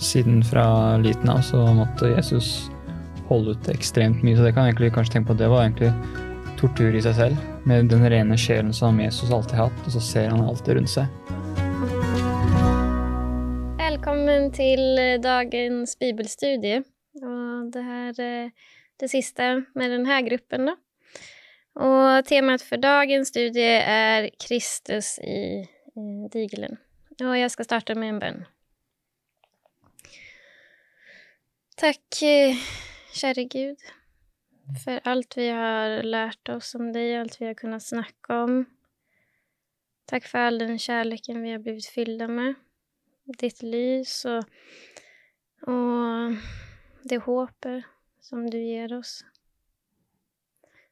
siden 0.00 0.44
fra 0.44 0.96
liten 0.96 1.28
av 1.28 1.42
så 1.44 1.60
måtte 1.76 2.08
Jesus 2.08 2.70
holde 3.28 3.54
ut 3.54 3.68
ekstremt 3.68 4.22
mye. 4.24 4.36
Så 4.36 4.46
det 4.46 4.54
kan 4.56 4.66
egentlig 4.66 4.92
kanskje 4.94 5.18
tenke 5.18 5.30
på 5.30 5.36
at 5.36 5.42
det 5.42 5.50
var 5.52 5.66
egentlig 5.66 5.92
tortur 6.60 6.96
i 6.96 7.02
seg 7.04 7.16
selv. 7.18 7.46
Med 7.68 7.90
den 7.92 8.06
rene 8.08 8.38
sjelen 8.40 8.72
som 8.76 9.00
Jesus 9.00 9.30
alltid 9.30 9.58
har 9.58 9.68
hatt, 9.68 9.86
og 9.86 9.94
så 9.94 10.02
ser 10.04 10.30
han 10.32 10.44
alltid 10.44 10.80
rundt 10.80 10.92
seg. 10.94 11.08
Velkommen 13.80 14.48
til 14.56 15.00
dagens 15.22 15.96
bibelstudie. 16.00 16.82
Og 17.20 17.72
det 17.74 17.82
her 17.84 18.22
er 18.24 18.46
det 19.00 19.10
siste 19.12 19.50
med 19.76 19.92
denne 19.92 20.22
gruppen, 20.28 20.70
da. 20.72 20.76
Og 21.80 22.24
temaet 22.26 22.64
for 22.66 22.80
dagens 22.82 23.30
studie 23.30 23.76
er 23.84 24.30
Kristus 24.42 25.18
i 25.22 25.66
digelen. 26.32 26.80
Og 27.20 27.36
jeg 27.36 27.52
skal 27.52 27.68
starte 27.68 27.94
med 27.98 28.14
en 28.14 28.24
bønn. 28.24 28.40
Takk, 31.80 32.16
kjære 33.16 33.46
Gud, 33.48 33.84
for 34.82 35.00
alt 35.08 35.36
vi 35.36 35.46
har 35.48 36.02
lært 36.04 36.50
oss 36.52 36.74
om 36.76 36.90
deg, 36.92 37.14
alt 37.16 37.38
vi 37.40 37.46
har 37.48 37.54
kunnet 37.56 37.80
snakke 37.80 38.36
om. 38.36 38.58
Takk 40.12 40.26
for 40.28 40.44
all 40.44 40.60
den 40.60 40.76
kjærligheten 40.76 41.40
vi 41.40 41.54
har 41.54 41.62
blitt 41.64 41.88
fylt 41.88 42.26
med, 42.28 42.58
ditt 43.40 43.62
lys 43.64 44.12
og, 44.28 44.44
og 45.72 46.36
det 47.08 47.22
håpet 47.24 47.88
som 48.28 48.44
du 48.44 48.58
gir 48.58 48.92
oss. 48.98 49.22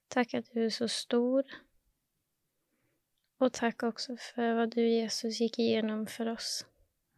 Takk 0.08 0.38
at 0.40 0.48
du 0.54 0.64
er 0.70 0.72
så 0.72 0.88
stor. 0.88 1.44
Og 3.44 3.52
takk 3.60 3.90
også 3.92 4.16
for 4.30 4.56
hva 4.56 4.64
du, 4.72 4.80
Jesus, 4.80 5.36
gikk 5.36 5.60
igjennom 5.66 6.08
for 6.08 6.32
oss. 6.32 6.62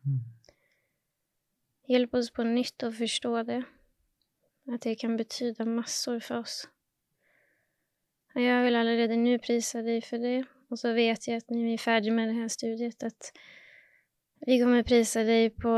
Mm. 0.02 0.39
Hjelp 1.90 2.12
oss 2.14 2.28
på 2.30 2.44
nytt 2.46 2.84
å 2.86 2.92
forstå 2.94 3.32
det, 3.48 3.62
at 4.70 4.84
det 4.86 4.98
kan 5.00 5.16
betyda 5.18 5.66
massor 5.66 6.20
for 6.22 6.44
oss. 6.44 6.60
Jeg 8.38 8.62
vil 8.62 8.78
allerede 8.78 9.16
nå 9.18 9.34
prise 9.42 9.82
deg 9.82 10.04
for 10.06 10.22
det, 10.22 10.44
og 10.70 10.78
så 10.78 10.92
vet 10.94 11.26
jeg 11.26 11.42
at 11.42 11.50
når 11.50 11.64
vi 11.66 11.72
er 11.74 11.82
ferdig 11.82 12.12
med 12.14 12.30
dette 12.30 12.52
studiet, 12.54 13.02
at 13.02 13.32
vi 14.46 14.60
kommer 14.60 14.86
prise 14.86 15.24
deg 15.26 15.56
på 15.58 15.72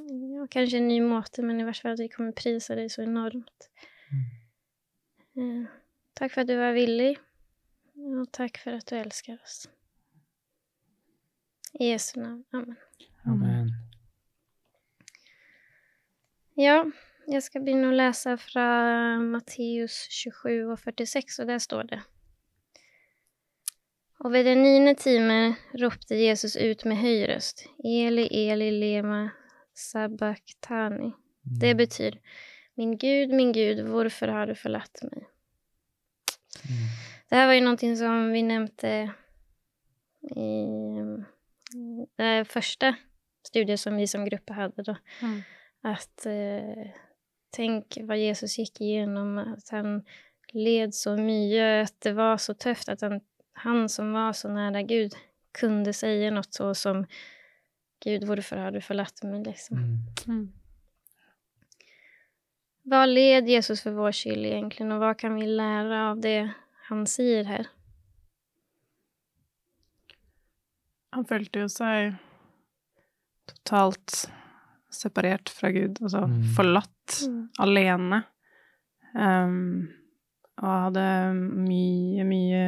ja, 0.00 0.46
kanskje 0.52 0.80
en 0.80 0.88
ny 0.88 1.02
måte, 1.04 1.44
men 1.44 1.60
i 1.60 1.66
hvert 1.66 1.82
fall 1.82 1.92
at 1.92 2.00
vi 2.00 2.08
kommer 2.12 2.32
prise 2.36 2.78
deg 2.78 2.88
så 2.92 3.04
enormt. 3.04 3.68
Mm. 4.08 4.24
Eh, 5.36 5.66
takk 6.16 6.32
for 6.32 6.46
at 6.46 6.48
du 6.48 6.56
var 6.56 6.72
villig, 6.76 7.12
og 8.08 8.24
takk 8.32 8.62
for 8.62 8.80
at 8.80 8.88
du 8.88 8.96
elsker 8.96 9.36
oss. 9.36 9.66
I 11.76 11.92
Jesu 11.92 12.16
navn. 12.22 12.40
Amen. 12.56 12.80
Ja, 16.56 16.78
jeg 17.28 17.42
skal 17.44 17.66
begynne 17.66 17.90
å 17.90 17.96
lese 17.96 18.32
fra 18.40 18.66
Matteus 19.20 19.96
27 20.08 20.70
og 20.72 20.78
46, 20.80 21.40
og 21.42 21.50
der 21.50 21.58
står 21.60 21.88
det 21.90 21.98
Og 24.24 24.32
ved 24.32 24.46
den 24.48 24.62
niende 24.64 24.94
time 24.96 25.56
ropte 25.82 26.16
Jesus 26.16 26.56
ut 26.56 26.86
med 26.88 26.96
høy 27.02 27.26
røst, 27.28 27.66
Eli, 27.84 28.24
Eli, 28.32 28.70
lema 28.72 29.26
sabachthani. 29.76 31.10
Det 31.44 31.74
mm. 31.74 31.78
betyr 31.82 32.16
Min 32.80 32.94
Gud, 33.00 33.34
min 33.36 33.52
Gud, 33.52 33.82
hvorfor 33.90 34.32
har 34.32 34.48
du 34.48 34.54
forlatt 34.56 35.02
meg? 35.10 35.26
Mm. 36.64 36.86
Det 37.28 37.36
her 37.36 37.50
var 37.50 37.58
jo 37.58 37.66
noe 37.66 37.90
som 38.00 38.30
vi 38.32 38.42
nevnte 38.46 38.94
i 40.36 40.48
det 42.16 42.32
første 42.48 42.94
studiet 43.44 43.80
som 43.80 43.96
vi 43.96 44.08
som 44.08 44.24
gruppe 44.24 44.56
hadde, 44.56 44.84
da. 44.88 44.96
Mm. 45.20 45.38
At 45.84 46.26
eh, 46.30 46.94
Tenk 47.56 47.96
hva 48.04 48.16
Jesus 48.18 48.58
gikk 48.58 48.82
igjennom, 48.84 49.38
at 49.40 49.70
han 49.72 50.02
led 50.52 50.92
så 50.94 51.14
mye, 51.16 51.86
at 51.86 51.94
det 52.04 52.12
var 52.18 52.36
så 52.42 52.52
tøft 52.58 52.90
at 52.92 53.00
han, 53.06 53.22
han 53.62 53.86
som 53.88 54.10
var 54.12 54.34
så 54.36 54.50
nære 54.52 54.82
Gud, 54.90 55.16
kunne 55.56 55.94
si 55.96 56.10
noe 56.28 56.44
så 56.52 56.72
som 56.76 57.06
Gud, 58.04 58.26
hvorfor 58.28 58.60
har 58.60 58.74
du 58.74 58.80
forlatt 58.84 59.24
meg, 59.24 59.46
liksom. 59.48 59.80
Mm. 59.80 59.98
mm. 60.28 60.46
Hva 62.86 63.02
led 63.08 63.48
Jesus 63.50 63.80
for 63.82 63.96
vår 63.96 64.12
skyld 64.14 64.44
egentlig, 64.46 64.84
og 64.92 65.00
hva 65.02 65.14
kan 65.18 65.34
vi 65.34 65.48
lære 65.48 66.02
av 66.12 66.20
det 66.22 66.38
han 66.86 67.06
sier 67.10 67.48
her? 67.48 67.72
Han 71.16 71.26
følte 71.26 71.64
jo 71.64 71.70
seg 71.72 72.14
totalt 73.48 74.26
separert 74.96 75.52
fra 75.52 75.70
Gud, 75.74 76.00
altså 76.02 76.24
mm. 76.30 76.40
forlatt, 76.56 77.20
mm. 77.28 77.40
alene. 77.64 78.22
Um, 79.16 79.88
og 80.56 80.68
hadde 80.68 81.06
mye, 81.36 82.24
mye 82.24 82.64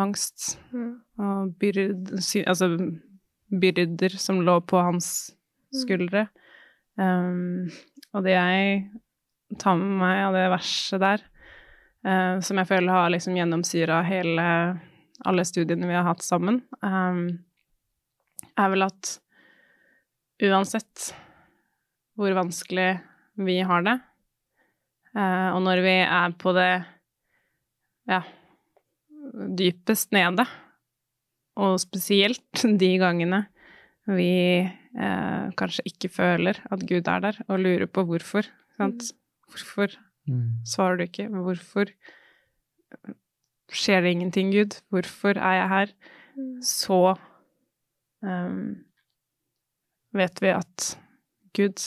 angst 0.00 0.54
mm. 0.72 0.92
og 1.20 1.54
byrd, 1.60 2.12
altså 2.46 2.70
byrder 3.52 4.16
som 4.20 4.40
lå 4.44 4.58
på 4.64 4.80
hans 4.80 5.08
mm. 5.32 5.80
skuldre. 5.82 6.26
Um, 7.00 7.68
og 8.12 8.24
det 8.24 8.36
jeg 8.36 8.82
tar 9.60 9.76
med 9.80 9.98
meg 10.00 10.22
av 10.26 10.36
det 10.36 10.46
verset 10.52 11.02
der, 11.02 11.26
uh, 12.08 12.40
som 12.44 12.60
jeg 12.60 12.70
føler 12.72 12.92
har 12.92 13.12
liksom 13.12 13.36
gjennomsyra 13.36 14.00
hele 14.08 14.46
alle 15.28 15.44
studiene 15.46 15.88
vi 15.88 15.96
har 15.96 16.08
hatt 16.08 16.24
sammen, 16.24 16.62
um, 16.82 17.26
er 18.58 18.72
vel 18.72 18.88
at 18.88 19.18
uansett 20.42 21.12
hvor 22.18 22.34
vanskelig 22.36 22.88
vi 23.42 23.58
har 23.64 23.84
det, 23.86 23.96
uh, 25.16 25.48
og 25.56 25.62
når 25.64 25.82
vi 25.84 25.96
er 26.02 26.36
på 26.38 26.52
det 26.56 26.70
ja, 28.10 28.20
dypest 29.58 30.12
nede, 30.14 30.46
og 31.60 31.78
spesielt 31.82 32.64
de 32.82 32.92
gangene 33.00 33.46
vi 34.10 34.58
eh, 34.58 35.44
kanskje 35.58 35.84
ikke 35.86 36.08
føler 36.10 36.58
at 36.74 36.80
Gud 36.88 37.06
er 37.06 37.20
der, 37.22 37.36
og 37.46 37.60
lurer 37.62 37.86
på 37.86 38.02
hvorfor. 38.08 38.48
Sant? 38.76 39.12
Mm. 39.12 39.18
Hvorfor 39.52 39.94
mm. 40.26 40.48
svarer 40.66 40.96
du 40.98 41.04
ikke? 41.06 41.28
Hvorfor 41.28 41.92
skjer 43.72 44.02
det 44.02 44.10
ingenting, 44.16 44.50
Gud? 44.52 44.80
Hvorfor 44.90 45.38
er 45.38 45.54
jeg 45.60 45.68
her? 45.68 45.92
Mm. 46.36 46.56
Så 46.62 47.14
um, 48.22 48.82
vet 50.16 50.42
vi 50.42 50.52
at 50.54 50.88
Gud, 51.56 51.80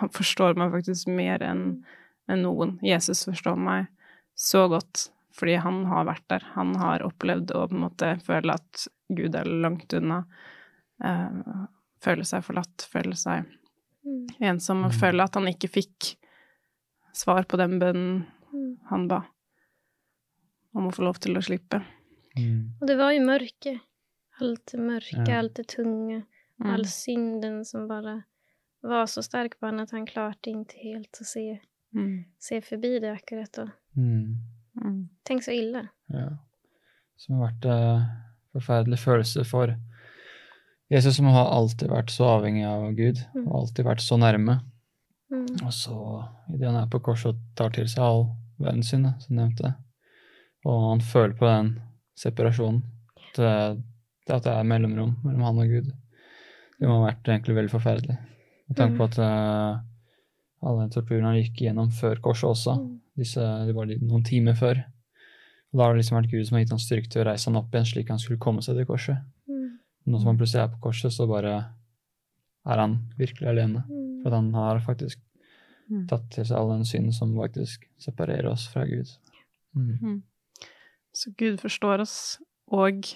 han 0.00 0.12
forstår 0.14 0.58
meg 0.60 0.72
faktisk 0.76 1.10
mer 1.12 1.42
enn 1.44 1.64
en 2.28 2.44
noen. 2.44 2.76
Jesus 2.84 3.24
forstår 3.28 3.56
meg 3.60 3.88
så 4.38 4.66
godt 4.68 5.08
fordi 5.38 5.54
han 5.62 5.84
har 5.86 6.06
vært 6.08 6.24
der. 6.32 6.44
Han 6.56 6.74
har 6.80 7.04
opplevd 7.06 7.52
å 7.54 7.66
på 7.70 7.76
en 7.76 7.84
måte 7.84 8.14
føle 8.26 8.56
at 8.58 8.88
Gud 9.14 9.36
er 9.38 9.46
langt 9.46 9.94
unna. 9.94 10.24
Uh, 10.98 11.68
føle 12.02 12.26
seg 12.26 12.42
forlatt, 12.46 12.86
føle 12.90 13.14
seg 13.18 13.44
mm. 13.46 14.38
ensom 14.50 14.82
og 14.86 14.92
mm. 14.92 14.98
føle 14.98 15.24
at 15.24 15.38
han 15.38 15.46
ikke 15.50 15.70
fikk 15.70 16.08
svar 17.14 17.46
på 17.48 17.58
den 17.60 17.78
bønnen 17.78 18.24
mm. 18.50 18.72
han 18.90 19.06
ba 19.10 19.22
om 20.76 20.88
å 20.88 20.94
få 20.94 21.06
lov 21.06 21.20
til 21.22 21.38
å 21.38 21.42
slippe. 21.42 21.80
Mm. 22.38 22.78
Og 22.80 22.90
det 22.90 22.98
var 22.98 23.14
jo 23.14 23.22
mørke. 23.26 23.78
Alt 24.42 24.72
det 24.72 24.78
mørke, 24.82 25.24
ja. 25.26 25.38
alt 25.40 25.56
det 25.58 25.64
tunge, 25.72 26.20
mm. 26.60 26.70
all 26.72 26.86
synden 26.90 27.64
som 27.64 27.88
bare 27.88 28.22
var 28.82 29.06
så 29.10 29.22
sterk 29.22 29.58
på 29.58 29.66
han 29.66 29.82
at 29.82 29.90
han 29.94 30.06
klarte 30.06 30.52
ikke 30.52 30.78
helt 30.82 31.20
å 31.20 31.26
se, 31.26 31.44
mm. 31.96 32.14
se 32.38 32.60
forbi 32.62 32.98
det 33.02 33.10
akkurat 33.16 33.52
da. 33.54 33.66
Tenk 35.26 35.44
så 35.44 35.54
ille. 35.54 35.88
Ja. 36.14 36.30
Som 37.18 37.38
har 37.38 37.48
vært 37.48 37.66
en 37.66 38.02
uh, 38.02 38.08
forferdelig 38.54 39.00
følelse 39.02 39.44
for 39.48 39.74
Jesus 40.88 41.18
som 41.18 41.28
har 41.28 41.50
alltid 41.52 41.90
vært 41.92 42.12
så 42.14 42.30
avhengig 42.38 42.64
av 42.64 42.86
Gud, 42.96 43.18
mm. 43.34 43.44
og 43.44 43.56
alltid 43.62 43.88
vært 43.90 44.04
så 44.04 44.16
nærme. 44.20 44.60
Mm. 45.28 45.48
Og 45.66 45.72
så, 45.76 45.96
idet 46.54 46.70
han 46.70 46.78
er 46.80 46.88
på 46.88 47.02
korset 47.04 47.34
og 47.34 47.42
tar 47.58 47.74
til 47.76 47.88
seg 47.90 48.04
all 48.06 48.22
verden 48.58 48.86
sin, 48.86 49.04
som 49.20 49.36
nevnte, 49.36 49.74
og 50.64 50.86
han 50.88 51.02
føler 51.04 51.36
på 51.36 51.46
den 51.46 51.74
separasjonen, 52.18 52.80
at, 53.18 53.36
det 53.36 54.34
at 54.38 54.46
det 54.46 54.54
er 54.54 54.70
mellomrom 54.70 55.12
mellom 55.26 55.44
han 55.44 55.60
og 55.62 55.74
Gud, 55.74 55.92
det 56.78 56.88
må 56.88 57.00
ha 57.00 57.08
vært 57.08 57.30
egentlig 57.30 57.56
veldig 57.58 57.74
forferdelig. 57.74 58.18
Med 58.68 58.78
tanke 58.78 58.98
på 58.98 59.06
mm. 59.06 59.10
at 59.10 59.18
uh, 59.22 59.80
alle 60.68 60.86
torturene 60.86 60.94
torturen 60.94 61.26
han 61.30 61.38
gikk 61.40 61.64
gjennom 61.64 61.90
før 61.94 62.20
korset 62.22 62.50
også, 62.50 62.76
mm. 62.78 62.92
disse, 63.18 63.48
det 63.68 63.74
var 63.76 63.90
noen 63.98 64.26
timer 64.26 64.58
før. 64.58 64.84
Og 65.72 65.80
da 65.80 65.84
har 65.84 65.94
det 65.94 66.02
liksom 66.02 66.18
vært 66.20 66.30
Gud 66.32 66.46
som 66.48 66.56
har 66.56 66.64
gitt 66.64 66.74
ham 66.74 66.82
styrke 66.82 67.10
til 67.12 67.22
å 67.22 67.28
reise 67.28 67.50
han 67.50 67.58
opp 67.60 67.74
igjen, 67.74 67.88
slik 67.90 68.12
han 68.12 68.22
skulle 68.22 68.40
komme 68.42 68.64
seg 68.64 68.78
til 68.78 68.88
korset. 68.88 69.26
Nå 70.08 70.20
som 70.20 70.30
han 70.30 70.38
plutselig 70.40 70.64
er 70.64 70.72
på 70.72 70.80
korset, 70.88 71.12
så 71.12 71.26
bare 71.28 71.54
er 72.68 72.82
han 72.82 72.98
virkelig 73.18 73.50
alene. 73.50 73.84
Mm. 73.88 74.22
For 74.22 74.34
han 74.34 74.50
har 74.56 74.80
faktisk 74.84 75.20
mm. 75.90 76.06
tatt 76.10 76.28
til 76.34 76.46
seg 76.48 76.56
all 76.58 76.72
den 76.72 76.86
synden 76.88 77.16
som 77.16 77.36
faktisk 77.36 77.84
separerer 78.00 78.50
oss 78.52 78.66
fra 78.72 78.86
Gud. 78.88 79.10
Mm. 79.76 79.96
Mm. 80.00 80.18
Så 81.12 81.32
Gud 81.36 81.58
forstår 81.60 82.04
oss, 82.04 82.16
og 82.72 83.10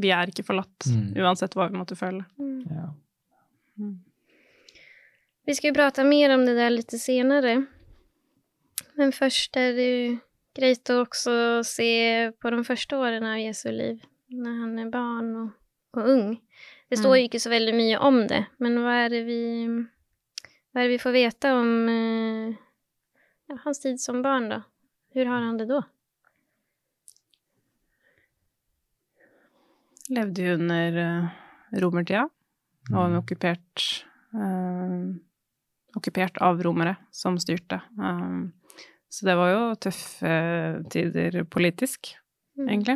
vi 0.00 0.12
er 0.14 0.32
ikke 0.32 0.46
forlatt, 0.46 0.88
mm. 0.88 1.12
uansett 1.20 1.56
hva 1.58 1.68
vi 1.68 1.80
måtte 1.80 1.98
føle. 1.98 2.24
Ja. 2.70 2.94
Vi 5.44 5.54
ska 5.54 5.66
ju 5.66 5.74
prata 5.74 6.04
mer 6.04 6.34
om 6.34 6.46
det 6.46 6.54
där 6.54 6.70
lite 6.70 6.98
senare. 6.98 7.66
Men 8.94 9.12
först 9.12 9.56
är 9.56 9.72
det 9.72 9.82
ju 9.82 10.18
greit 10.54 10.90
att 10.90 11.08
också 11.08 11.64
se 11.64 12.32
på 12.32 12.50
de 12.50 12.64
första 12.64 12.98
åren 12.98 13.24
av 13.24 13.38
Jesu 13.38 13.72
liv. 13.72 14.02
När 14.26 14.60
han 14.60 14.78
är 14.78 14.90
barn 14.90 15.36
och, 15.36 15.50
och 16.00 16.08
ung. 16.08 16.40
Det 16.88 16.96
står 16.96 17.16
jo 17.16 17.16
ju 17.16 17.24
inte 17.24 17.40
så 17.40 17.50
veldig 17.50 17.74
mye 17.74 17.98
om 17.98 18.26
det. 18.26 18.44
Men 18.56 18.78
hva 18.78 18.94
er 19.04 19.08
det 19.10 19.22
vi, 19.24 19.64
är 20.74 20.82
det 20.82 20.88
vi 20.88 20.98
får 20.98 21.12
veta 21.12 21.54
om 21.54 21.88
eh, 21.88 22.54
ja, 23.46 23.58
hans 23.64 23.80
tid 23.80 24.00
som 24.00 24.22
barn 24.22 24.48
da? 24.48 24.62
Hvordan 25.12 25.32
har 25.32 25.40
han 25.40 25.58
det 25.58 25.66
da? 25.66 25.82
Levde 30.08 30.42
jo 30.42 30.54
under 30.54 30.96
uh, 30.96 31.28
romertida. 31.72 32.28
Og 32.90 33.04
en 33.04 33.20
okkupert 33.20 33.84
eh, 34.34 34.96
Okkupert 35.92 36.38
av 36.40 36.62
romere 36.64 36.94
som 37.12 37.36
styrte. 37.36 37.82
Um, 38.00 38.54
så 39.12 39.26
det 39.28 39.34
var 39.36 39.50
jo 39.52 39.64
tøffe 39.76 40.36
tider 40.88 41.42
politisk, 41.52 42.14
mm. 42.56 42.64
egentlig. 42.64 42.94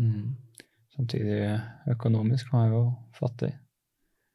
Mm. 0.00 0.30
Samtidig 0.96 1.58
økonomisk 1.92 2.48
var 2.54 2.64
jeg 2.64 2.72
jo 2.78 2.80
fattig. 3.18 3.50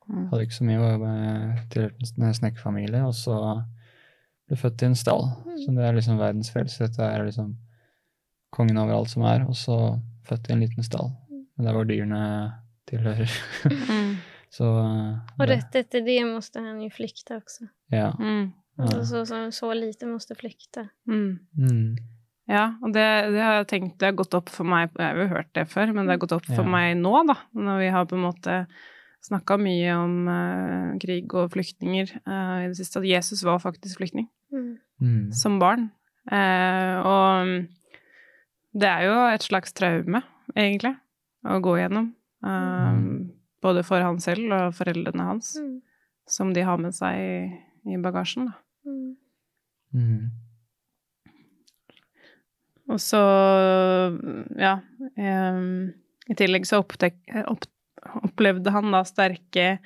Mm. 0.05 0.27
Hadde 0.29 0.43
ikke 0.45 0.57
så 0.59 0.67
mye, 0.67 0.91
var 1.01 1.63
til 1.73 1.87
en 1.89 2.37
snekkerfamilie, 2.37 3.01
og 3.07 3.17
så 3.17 3.39
ble 4.45 4.59
født 4.61 4.85
i 4.85 4.89
en 4.91 4.99
stall. 5.01 5.25
Mm. 5.47 5.57
Så 5.63 5.75
det 5.79 5.87
er 5.87 5.97
liksom 5.97 6.21
verdens 6.21 6.53
frelse. 6.53 6.85
Dette 6.85 7.09
er 7.09 7.25
liksom 7.25 7.55
kongen 8.53 8.77
over 8.77 8.99
alt 8.99 9.09
som 9.15 9.25
er, 9.25 9.47
og 9.49 9.57
så 9.57 9.79
født 10.29 10.51
i 10.51 10.53
en 10.53 10.61
liten 10.61 10.85
stall. 10.85 11.09
Mm. 11.31 11.41
Men 11.57 11.65
der 11.65 11.79
hvor 11.79 11.89
dyrene 11.89 12.23
tilhører. 12.85 13.33
så, 14.55 14.67
og 15.35 15.47
rett 15.49 15.75
etter 15.75 16.03
det 16.05 16.21
måtte 16.29 16.61
han 16.63 16.79
jo 16.79 16.87
flykte 16.93 17.39
også. 17.41 17.67
Ja. 17.91 18.13
Mm. 18.15 18.53
Alltså 18.77 19.03
så, 19.05 19.25
så, 19.25 19.51
så, 19.51 19.73
lite 19.73 20.07
måste 20.07 20.35
flykte. 20.35 20.89
Mm. 21.07 21.39
Mm. 21.57 21.95
Ja, 22.47 22.65
og 22.83 22.93
det, 22.93 23.05
det, 23.33 23.41
har 23.41 23.55
jeg 23.57 23.67
tenkt 23.71 23.95
Det 23.99 24.11
har 24.11 24.17
gått 24.19 24.35
opp 24.37 24.51
for 24.53 24.67
meg 24.69 24.91
Jeg 24.93 25.01
har 25.01 25.17
jo 25.17 25.31
hørt 25.31 25.47
det 25.57 25.63
før, 25.71 25.93
men 25.95 26.05
det 26.05 26.13
har 26.13 26.19
gått 26.21 26.35
opp 26.35 26.45
for 26.45 26.61
ja. 26.61 26.71
meg 26.75 26.91
nå, 26.99 27.13
da. 27.25 27.39
Når 27.57 27.79
vi 27.81 27.87
har 27.95 28.09
på 28.09 28.19
en 28.19 28.25
måte 28.27 28.57
snakka 29.25 29.57
mye 29.57 29.93
om 29.97 30.27
uh, 30.29 30.91
krig 31.01 31.33
og 31.33 31.55
flyktninger 31.55 32.11
uh, 32.27 32.61
i 32.61 32.67
det 32.69 32.77
siste, 32.77 33.01
at 33.01 33.07
Jesus 33.09 33.41
var 33.47 33.63
faktisk 33.63 33.97
flyktning. 33.97 34.27
Mm. 34.53 34.75
mm. 35.01 35.23
Som 35.33 35.57
barn. 35.59 35.89
Uh, 36.29 37.01
og 37.01 38.77
det 38.77 38.91
er 38.91 39.07
jo 39.07 39.17
et 39.31 39.47
slags 39.47 39.73
traume, 39.73 40.21
egentlig, 40.53 40.93
å 41.47 41.57
gå 41.63 41.79
gjennom. 41.79 42.11
Mm. 42.45 43.33
Både 43.65 43.81
for 43.87 44.03
han 44.05 44.21
selv 44.21 44.53
og 44.53 44.75
foreldrene 44.77 45.25
hans, 45.25 45.55
mm. 45.57 45.75
som 46.29 46.53
de 46.53 46.65
har 46.67 46.77
med 46.81 46.93
seg 46.95 47.17
i, 47.17 47.37
i 47.95 48.01
bagasjen, 48.01 48.51
da. 48.51 48.59
Mm. 48.85 49.13
mm. 49.97 50.25
Og 52.85 52.99
så, 53.01 53.19
ja 54.61 54.75
um, 55.17 55.87
I 56.29 56.35
tillegg 56.37 56.67
så 56.69 56.83
opptek, 56.83 57.15
opp, 57.49 57.65
opplevde 58.21 58.73
han 58.75 58.93
da 58.93 59.01
sterke 59.09 59.79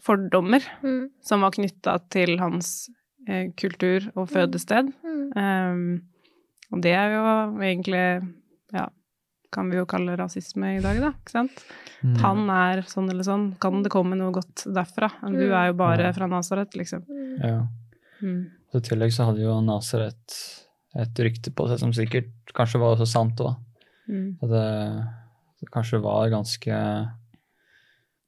fordommer 0.00 0.64
mm. 0.80 1.10
som 1.24 1.44
var 1.44 1.52
knytta 1.56 1.98
til 2.12 2.38
hans 2.40 2.88
eh, 3.28 3.50
kultur 3.58 4.06
og 4.14 4.24
mm. 4.24 4.30
fødested. 4.32 4.92
Mm. 5.04 5.26
Um, 5.36 5.82
og 6.72 6.84
det 6.84 6.94
er 6.96 7.16
jo 7.16 7.24
egentlig 7.64 8.04
Ja, 8.72 8.88
kan 9.54 9.70
vi 9.70 9.78
jo 9.78 9.86
kalle 9.88 10.16
rasisme 10.18 10.74
i 10.76 10.82
dag, 10.84 11.00
da. 11.00 11.12
Ikke 11.16 11.34
sant? 11.34 11.64
Mm. 12.02 12.14
Han 12.22 12.52
er 12.52 12.82
sånn 12.88 13.08
eller 13.10 13.26
sånn. 13.26 13.50
Kan 13.62 13.82
det 13.84 13.92
komme 13.92 14.18
noe 14.18 14.34
godt 14.36 14.66
derfra? 14.74 15.10
Du 15.24 15.44
er 15.46 15.70
jo 15.70 15.76
bare 15.78 16.12
fra 16.16 16.28
Nasaret, 16.30 16.76
liksom. 16.78 17.04
Ja. 17.40 17.62
Mm. 18.20 18.42
Så 18.68 18.82
I 18.82 18.88
tillegg 18.90 19.14
så 19.14 19.28
hadde 19.28 19.44
jo 19.44 19.58
Nasaret 19.64 20.40
et 20.98 21.22
rykte 21.22 21.52
på 21.54 21.68
seg 21.70 21.80
som 21.80 21.94
sikkert 21.96 22.52
kanskje 22.56 22.80
var 22.82 22.96
også 22.96 23.08
sant 23.08 23.40
òg. 23.44 23.56
Mm. 24.08 24.38
At 24.42 24.52
det, 24.52 24.66
det, 25.60 25.70
kanskje 25.72 26.02
var 26.04 26.32
ganske 26.32 26.80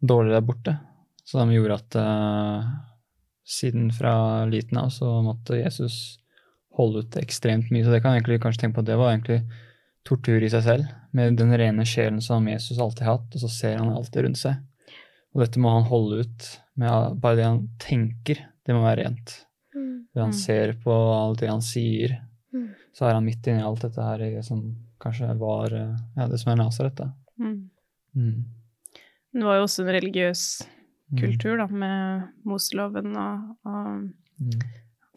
dårlig 0.01 0.37
der 0.37 0.47
borte. 0.47 0.77
Så 1.25 1.41
de 1.41 1.57
gjorde 1.57 1.79
at 1.81 1.99
uh, 2.01 2.71
siden 3.47 3.91
fra 3.95 4.47
liten 4.51 4.81
av 4.81 4.91
så 4.95 5.21
måtte 5.25 5.61
Jesus 5.61 6.21
holde 6.77 7.05
ut 7.05 7.19
ekstremt 7.21 7.73
mye. 7.73 7.85
Så 7.85 7.93
det 7.93 8.01
kan 8.05 8.15
jeg 8.15 8.23
egentlig 8.23 8.41
kanskje 8.45 8.65
tenke 8.65 8.79
på 8.79 8.85
at 8.85 8.91
det 8.91 8.99
var 9.01 9.13
egentlig 9.13 9.43
tortur 10.07 10.43
i 10.43 10.51
seg 10.53 10.65
selv. 10.67 10.97
Med 11.17 11.37
den 11.41 11.53
rene 11.59 11.85
sjelen 11.89 12.21
som 12.25 12.49
Jesus 12.49 12.79
alltid 12.79 13.07
har 13.07 13.19
hatt, 13.19 13.35
og 13.35 13.45
så 13.45 13.51
ser 13.53 13.79
han 13.79 13.93
alltid 13.93 14.27
rundt 14.27 14.41
seg. 14.41 14.59
Og 15.35 15.45
dette 15.45 15.63
må 15.63 15.73
han 15.75 15.87
holde 15.87 16.25
ut 16.25 16.49
med 16.81 17.21
bare 17.23 17.39
det 17.39 17.47
han 17.47 17.63
tenker. 17.83 18.43
Det 18.67 18.75
må 18.75 18.83
være 18.85 19.05
rent. 19.05 19.37
Det 20.13 20.21
han 20.21 20.33
mm. 20.35 20.39
ser 20.39 20.73
på, 20.83 20.93
alt 20.93 21.41
det 21.41 21.51
han 21.51 21.63
sier, 21.63 22.17
mm. 22.53 22.67
så 22.97 23.07
er 23.07 23.15
han 23.15 23.27
midt 23.27 23.47
inni 23.47 23.63
alt 23.63 23.85
dette 23.85 24.03
her 24.03 24.23
det 24.25 24.43
som 24.47 24.65
kanskje 25.01 25.31
var 25.39 25.73
eh, 25.77 25.93
ja, 26.17 26.27
det 26.29 26.41
som 26.43 26.51
er 26.53 26.59
Nasaret. 26.59 26.97
da. 26.99 27.13
Mm. 27.39 27.71
mm. 28.17 28.41
Det 29.31 29.47
var 29.47 29.61
jo 29.61 29.67
også 29.69 29.85
en 29.85 29.93
religiøs 29.95 30.43
mm. 30.67 31.19
kultur, 31.21 31.61
da, 31.61 31.69
med 31.71 32.25
Moseloven, 32.43 33.15
og, 33.15 33.53
og 33.71 34.57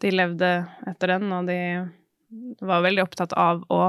de 0.04 0.12
levde 0.14 0.50
etter 0.86 1.16
den, 1.16 1.32
og 1.34 1.50
de 1.50 1.58
var 2.62 2.84
veldig 2.86 3.02
opptatt 3.02 3.34
av 3.34 3.64
å 3.74 3.80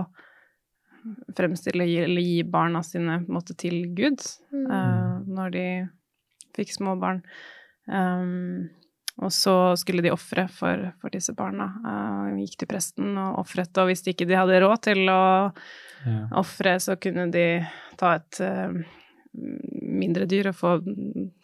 fremstille 1.37 1.87
eller 2.05 2.23
gi 2.23 2.39
barna 2.43 2.81
sine 2.83 3.19
på 3.23 3.31
en 3.31 3.37
måte 3.37 3.55
til 3.59 3.83
Gud 3.97 4.23
uh, 4.53 5.21
når 5.25 5.53
de 5.55 5.67
fikk 6.55 6.73
små 6.73 6.95
barn. 6.99 7.21
Um, 7.85 8.67
og 9.23 9.31
så 9.31 9.75
skulle 9.79 10.03
de 10.03 10.11
ofre 10.11 10.47
for, 10.51 10.89
for, 10.99 11.13
disse 11.13 11.35
barna. 11.37 11.69
Uh, 11.85 12.35
gikk 12.41 12.57
til 12.59 12.71
presten 12.71 13.15
og 13.21 13.39
ofret, 13.45 13.71
og 13.79 13.89
hvis 13.89 14.03
de 14.03 14.15
ikke 14.15 14.27
de 14.27 14.37
hadde 14.39 14.59
råd 14.63 14.81
til 14.89 15.05
å 15.11 15.23
ja. 16.03 16.19
ofre, 16.41 16.75
så 16.83 16.97
kunne 16.99 17.29
de 17.31 17.47
ta 17.99 18.17
et 18.17 18.41
uh, 18.43 18.75
mindre 19.35 20.27
dyr 20.29 20.49
og 20.51 20.57
få, 20.57 20.73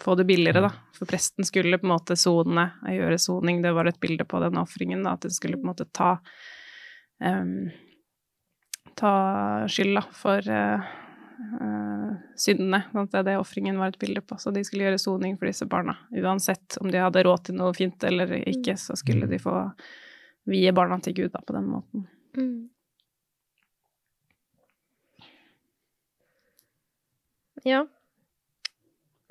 få, 0.01 0.15
det 0.19 0.27
billigere, 0.27 0.65
da. 0.67 0.71
For 0.97 1.09
presten 1.09 1.47
skulle 1.47 1.79
på 1.79 1.87
en 1.87 1.93
måte 1.93 2.17
sone, 2.19 2.67
gjøre 2.91 3.19
soning. 3.21 3.61
Det 3.63 3.71
var 3.75 3.89
et 3.89 3.99
bilde 4.03 4.27
på 4.27 4.41
den 4.43 4.59
ofringen, 4.61 5.07
at 5.07 5.23
den 5.25 5.35
skulle 5.35 5.59
på 5.59 5.65
en 5.65 5.71
måte 5.71 5.87
ta 5.95 6.17
um, 7.23 7.71
ta 9.01 9.13
skylda 9.71 10.03
for 10.15 10.45
uh, 10.45 10.91
uh, 11.57 12.11
syndene. 12.37 12.83
Det 12.93 13.21
er 13.21 13.27
det 13.27 13.37
ofringen 13.41 13.79
var 13.81 13.93
et 13.93 13.99
bilde 14.01 14.21
på. 14.21 14.37
Så 14.41 14.53
de 14.53 14.63
skulle 14.67 14.85
gjøre 14.87 15.01
soning 15.01 15.39
for 15.39 15.49
disse 15.49 15.67
barna. 15.69 15.97
Uansett 16.13 16.77
om 16.81 16.91
de 16.93 17.01
hadde 17.01 17.25
råd 17.25 17.47
til 17.49 17.57
noe 17.59 17.73
fint 17.77 18.05
eller 18.07 18.37
ikke, 18.41 18.77
så 18.79 18.97
skulle 18.99 19.29
de 19.31 19.41
få 19.41 19.55
vie 20.49 20.73
barna 20.73 20.99
til 21.01 21.17
Gud 21.17 21.33
da, 21.33 21.41
på 21.45 21.57
den 21.57 21.67
måten. 21.69 22.05
Mm. 22.37 22.69
Ja. 27.63 27.87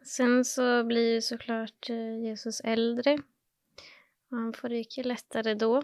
Sen 0.03 0.45
så 0.45 0.85
blir 0.85 1.15
ju 1.15 1.21
såklart 1.21 1.91
eh, 1.91 2.25
Jesus 2.25 2.61
äldre. 2.61 3.19
Han 4.31 4.53
får 4.53 4.69
det 4.69 4.85
ikke 4.85 5.07
lettere 5.07 5.55
da. 5.59 5.81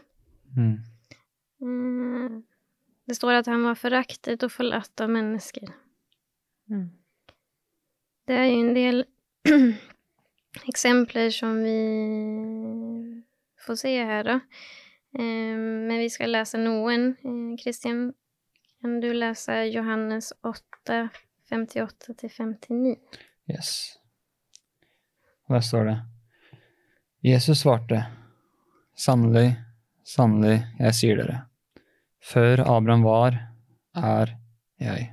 Mm. 0.56 0.76
Mm. 1.60 2.42
Det 3.06 3.14
står 3.14 3.40
at 3.40 3.50
han 3.50 3.62
var 3.66 3.78
foraktet 3.78 4.42
og 4.42 4.52
forlatt 4.52 5.02
av 5.02 5.12
mennesker. 5.14 5.70
Mm. 6.70 6.88
Det 8.26 8.34
er 8.34 8.48
jo 8.48 8.56
en 8.58 8.72
del 8.74 9.04
eksempler 10.72 11.30
som 11.34 11.60
vi 11.62 11.76
får 13.66 13.78
se 13.82 13.92
her, 14.10 14.24
da. 14.26 14.40
Eh, 15.18 15.54
men 15.58 15.98
vi 16.02 16.10
skal 16.10 16.34
lese 16.34 16.58
noen. 16.58 17.12
Kristian, 17.62 18.08
eh, 18.08 18.64
kan 18.82 18.98
du 19.00 19.12
lese 19.14 19.62
Johannes 19.70 20.32
8, 20.42 21.08
58-59? 21.50 22.96
Yes. 23.46 23.98
Der 25.48 25.62
står 25.62 25.84
det 25.84 25.96
Jesus 27.26 27.60
svarte, 27.62 28.04
sannelig, 28.94 29.56
sannelig, 30.04 30.60
jeg 30.78 30.94
sier 30.94 31.18
dere, 31.18 31.38
før 32.26 32.62
Abraham 32.64 33.04
var, 33.06 33.38
er 33.96 34.34
jeg. 34.82 35.12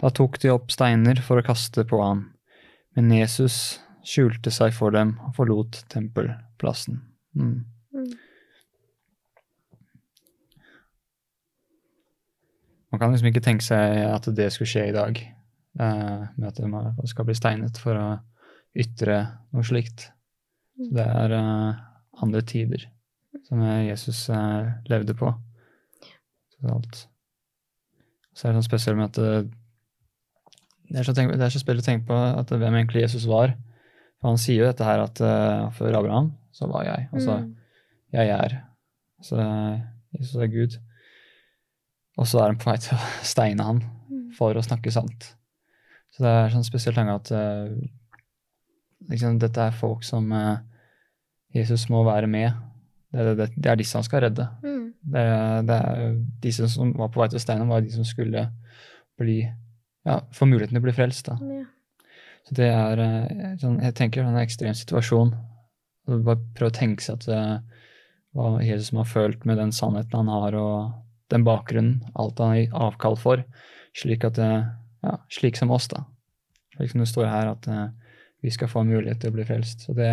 Da 0.00 0.10
tok 0.16 0.38
de 0.40 0.52
opp 0.52 0.72
steiner 0.72 1.20
for 1.24 1.40
å 1.40 1.44
kaste 1.44 1.84
på 1.88 2.00
ham, 2.00 2.24
men 2.96 3.12
Jesus 3.12 3.80
skjulte 4.06 4.52
seg 4.54 4.72
for 4.72 4.94
dem 4.94 5.14
og 5.26 5.34
forlot 5.36 5.82
tempelplassen. 5.92 7.02
Mm. 7.36 7.66
Mm. 7.92 8.14
Man 12.90 13.02
kan 13.02 13.12
liksom 13.12 13.28
ikke 13.30 13.44
tenke 13.44 13.66
seg 13.66 14.00
at 14.08 14.26
det 14.34 14.48
skulle 14.54 14.70
skje 14.72 14.88
i 14.88 14.96
dag, 14.96 15.20
eh, 15.20 16.22
med 16.34 16.48
at 16.48 16.58
man 16.66 16.96
skal 17.06 17.28
bli 17.28 17.36
steinet 17.38 17.78
for 17.78 17.98
å 18.00 18.08
ytre 18.74 19.20
noe 19.52 19.66
slikt. 19.66 20.08
Så 20.80 20.88
det 20.96 21.04
er 21.04 21.36
eh, 21.36 21.84
andre 22.24 22.42
tider 22.42 22.88
som 23.46 23.62
Jesus 23.84 24.24
eh, 24.32 24.72
levde 24.90 25.14
på. 25.18 25.30
Alt. 26.68 27.06
så 28.36 28.46
er 28.46 28.52
det 28.52 28.60
sånn 28.60 28.68
spesielt 28.68 28.98
med 28.98 29.08
at 29.08 29.48
det 30.90 30.98
er 30.98 31.06
så, 31.06 31.14
tenk, 31.14 31.30
det 31.38 31.46
er 31.46 31.52
så 31.54 31.60
spesielt 31.62 31.84
å 31.84 31.86
tenke 31.86 32.08
på 32.08 32.16
at 32.18 32.50
hvem 32.50 32.76
egentlig 32.80 33.04
Jesus 33.04 33.28
var 33.30 33.52
For 34.18 34.32
han 34.32 34.40
sier 34.42 34.64
jo 34.64 34.68
dette 34.68 34.86
her 34.86 35.02
at 35.04 35.20
uh, 35.22 35.68
før 35.76 36.00
Abraham 36.00 36.32
så 36.52 36.66
var 36.68 36.82
jeg. 36.84 37.06
Altså 37.14 37.36
mm. 37.40 37.50
jeg 38.16 38.32
er. 38.34 38.56
Så 39.22 39.38
Jesus 40.16 40.34
er 40.34 40.50
Gud. 40.52 40.74
Og 42.18 42.26
så 42.28 42.40
er 42.42 42.50
han 42.50 42.58
på 42.60 42.68
vei 42.68 42.76
til 42.82 42.98
å 42.98 43.04
steine 43.32 43.64
han 43.64 43.80
mm. 43.80 44.26
for 44.36 44.58
å 44.58 44.64
snakke 44.66 44.92
sant. 44.92 45.30
Så 46.10 46.26
det 46.26 46.34
er 46.34 46.52
sånn 46.52 46.66
spesielt 46.66 46.98
tanke 46.98 47.14
at 47.20 47.30
uh, 47.32 47.70
liksom, 49.08 49.38
dette 49.40 49.70
er 49.70 49.78
folk 49.78 50.02
som 50.04 50.26
uh, 50.34 50.58
Jesus 51.54 51.86
må 51.88 52.02
være 52.04 52.28
med. 52.28 52.50
Det, 53.14 53.38
det, 53.38 53.50
det, 53.56 53.70
er 53.70 53.78
disse 53.78 53.96
han 53.96 54.06
skal 54.06 54.26
redde. 54.26 54.50
Mm. 54.66 54.89
Det, 55.00 55.24
det, 55.68 55.76
er 55.76 56.16
disse 56.42 56.68
som 56.68 56.92
var 56.98 57.08
på 57.12 57.22
vei 57.22 57.30
til 57.32 57.40
å 57.40 57.68
var 57.70 57.84
de 57.84 57.92
som 57.94 58.04
skulle 58.04 58.46
bli 59.20 59.40
ja, 59.44 60.18
få 60.34 60.48
muligheten 60.48 60.76
til 60.76 60.82
å 60.82 60.86
bli 60.88 60.96
frelst. 60.96 61.30
da. 61.30 61.38
Ja. 61.40 62.10
Så 62.48 62.56
det 62.56 62.68
er 62.72 63.00
uh, 63.00 63.56
sånn, 63.60 63.80
Jeg 63.84 63.96
tenker 63.96 64.22
er 64.22 64.30
en 64.32 64.40
ekstrem 64.40 64.76
situasjon. 64.76 65.34
Bare 66.10 66.40
prøve 66.56 66.72
å 66.72 66.76
tenke 66.76 67.04
seg 67.04 67.20
at 67.20 67.64
hva 68.36 68.60
Jesus 68.62 68.92
har 69.02 69.08
følt 69.10 69.44
med 69.48 69.58
den 69.58 69.72
sannheten 69.74 70.16
han 70.22 70.30
har, 70.30 70.56
og 70.56 71.32
den 71.32 71.44
bakgrunnen, 71.46 72.00
alt 72.18 72.38
han 72.42 72.54
har 72.54 72.86
avkall 72.90 73.18
for, 73.18 73.42
slik 73.96 74.24
at 74.26 74.38
det 74.38 74.50
ja, 74.50 75.16
slik 75.32 75.58
som 75.58 75.72
oss, 75.74 75.88
da. 75.90 76.04
Slik 76.76 76.92
som 76.92 77.02
det 77.02 77.10
står 77.10 77.28
her, 77.30 77.52
at 77.52 77.68
vi 78.40 78.52
skal 78.54 78.70
få 78.70 78.84
en 78.84 78.92
mulighet 78.92 79.20
til 79.22 79.32
å 79.32 79.36
bli 79.36 79.46
frelst. 79.48 79.84
Så 79.86 79.94
det, 79.96 80.10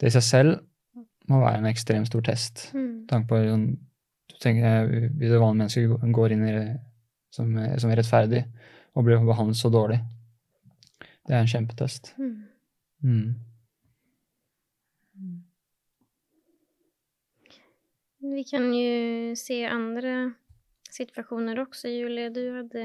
det 0.00 0.10
i 0.10 0.14
seg 0.14 0.26
selv 0.26 0.60
må 1.30 1.40
være 1.40 1.60
en 1.60 1.70
ekstremt 1.70 2.10
stor 2.10 2.24
test. 2.26 2.68
Mm. 2.74 3.06
Tank 3.08 3.28
på, 3.28 3.38
du 3.40 4.36
tenker, 4.42 4.90
Hvis 5.16 5.30
et 5.32 5.40
vanlig 5.40 5.64
menneske 5.64 6.12
går 6.12 6.34
inn 6.34 6.44
i 6.48 6.54
som, 7.34 7.50
som 7.78 7.90
er 7.90 7.98
rettferdig, 7.98 8.44
og 8.94 9.06
blir 9.06 9.24
behandlet 9.26 9.58
så 9.58 9.70
dårlig, 9.72 9.98
det 11.26 11.34
er 11.34 11.40
en 11.40 11.50
kjempetest. 11.50 12.14
Mm. 12.18 12.36
Mm. 13.02 13.34
Vi 18.34 18.44
kan 18.48 18.70
jo 18.72 19.34
se 19.36 19.64
andre 19.68 20.14
situasjoner 20.94 21.58
også, 21.60 21.90
Julie. 21.90 22.30
Du 22.32 22.44
hadde 22.54 22.84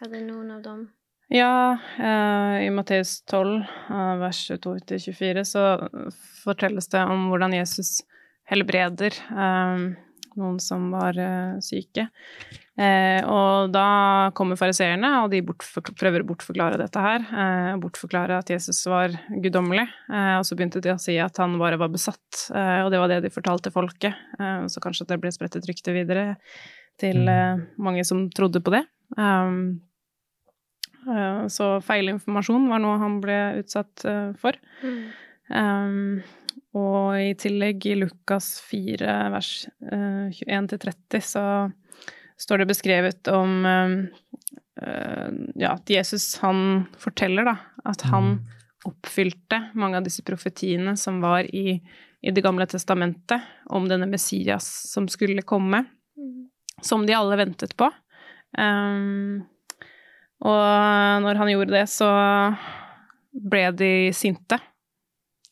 hadde 0.00 0.20
noen 0.26 0.50
av 0.52 0.62
dem? 0.64 0.86
Ja, 1.28 1.78
eh, 1.98 2.66
i 2.66 2.70
Matteus 2.70 3.24
12, 3.24 3.64
eh, 3.90 4.16
vers 4.16 4.50
22-24, 4.50 5.44
så 5.44 5.62
fortelles 6.44 6.86
det 6.92 7.02
om 7.02 7.26
hvordan 7.32 7.56
Jesus 7.56 7.98
helbreder 8.46 9.16
eh, 9.34 9.86
noen 10.36 10.60
som 10.60 10.90
var 10.92 11.16
syke. 11.64 12.10
Og 12.76 13.70
da 13.72 13.84
kommer 14.36 14.58
fariseerne, 14.60 15.08
og 15.22 15.30
de 15.32 15.38
prøver 15.96 16.20
å 16.20 16.26
bortforklare 16.28 16.76
dette 16.76 17.00
her. 17.00 17.22
Bortforklare 17.80 18.36
at 18.42 18.52
Jesus 18.52 18.82
var 18.84 19.14
guddommelig. 19.32 19.86
og 20.12 20.44
så 20.44 20.58
begynte 20.58 20.82
de 20.84 20.92
å 20.92 20.98
si 21.00 21.16
at 21.16 21.40
han 21.40 21.56
bare 21.56 21.80
var 21.80 21.88
besatt, 21.88 22.50
og 22.52 22.90
det 22.92 23.00
var 23.00 23.08
det 23.08 23.22
de 23.24 23.32
fortalte 23.32 23.72
folket. 23.72 24.12
så 24.36 24.84
kanskje 24.84 25.08
det 25.08 25.20
ble 25.24 25.32
spredt 25.32 25.56
et 25.56 25.70
rykte 25.72 25.96
videre 25.96 26.26
til 27.00 27.24
mm. 27.24 27.64
mange 27.80 28.04
som 28.04 28.26
trodde 28.28 28.60
på 28.60 28.76
det. 28.76 28.84
Uh, 31.06 31.46
så 31.52 31.76
feilinformasjon 31.86 32.66
var 32.70 32.82
noe 32.82 32.98
han 32.98 33.20
ble 33.22 33.38
utsatt 33.60 34.02
uh, 34.08 34.32
for. 34.40 34.58
Mm. 34.82 34.98
Um, 35.54 36.16
og 36.76 37.16
i 37.22 37.32
tillegg, 37.38 37.86
i 37.86 37.96
Lukas 38.00 38.56
4, 38.66 39.14
vers 39.32 39.52
uh, 39.86 40.26
21-30, 40.34 41.22
så 41.24 41.44
står 42.36 42.62
det 42.62 42.70
beskrevet 42.74 43.30
om 43.32 43.62
ja, 45.56 45.70
at 45.70 45.88
Jesus, 45.88 46.34
han 46.42 46.82
forteller 47.00 47.46
da, 47.48 47.54
at 47.88 48.02
han 48.10 48.26
mm. 48.34 48.58
oppfylte 48.90 49.60
mange 49.72 49.96
av 49.96 50.04
disse 50.04 50.20
profetiene 50.20 50.92
som 51.00 51.22
var 51.24 51.48
i, 51.48 51.78
i 52.20 52.34
Det 52.36 52.44
gamle 52.44 52.66
testamentet, 52.68 53.40
om 53.72 53.88
denne 53.88 54.04
Messias 54.10 54.68
som 54.90 55.08
skulle 55.08 55.46
komme, 55.48 55.80
mm. 56.20 56.44
som 56.84 57.08
de 57.08 57.16
alle 57.16 57.40
ventet 57.40 57.72
på. 57.80 57.88
Um, 58.60 59.46
og 60.44 61.22
når 61.24 61.38
han 61.40 61.50
gjorde 61.52 61.72
det, 61.72 61.84
så 61.88 62.08
ble 63.36 63.68
de 63.76 63.92
sinte. 64.16 64.58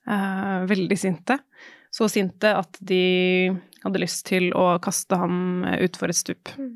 Uh, 0.08 0.64
veldig 0.68 0.98
sinte. 1.00 1.38
Så 1.94 2.08
sinte 2.12 2.50
at 2.52 2.76
de 2.84 3.54
hadde 3.84 4.02
lyst 4.02 4.26
til 4.28 4.50
å 4.56 4.74
kaste 4.84 5.16
ham 5.16 5.64
utfor 5.78 6.12
et 6.12 6.18
stup. 6.18 6.52
Mm. 6.58 6.74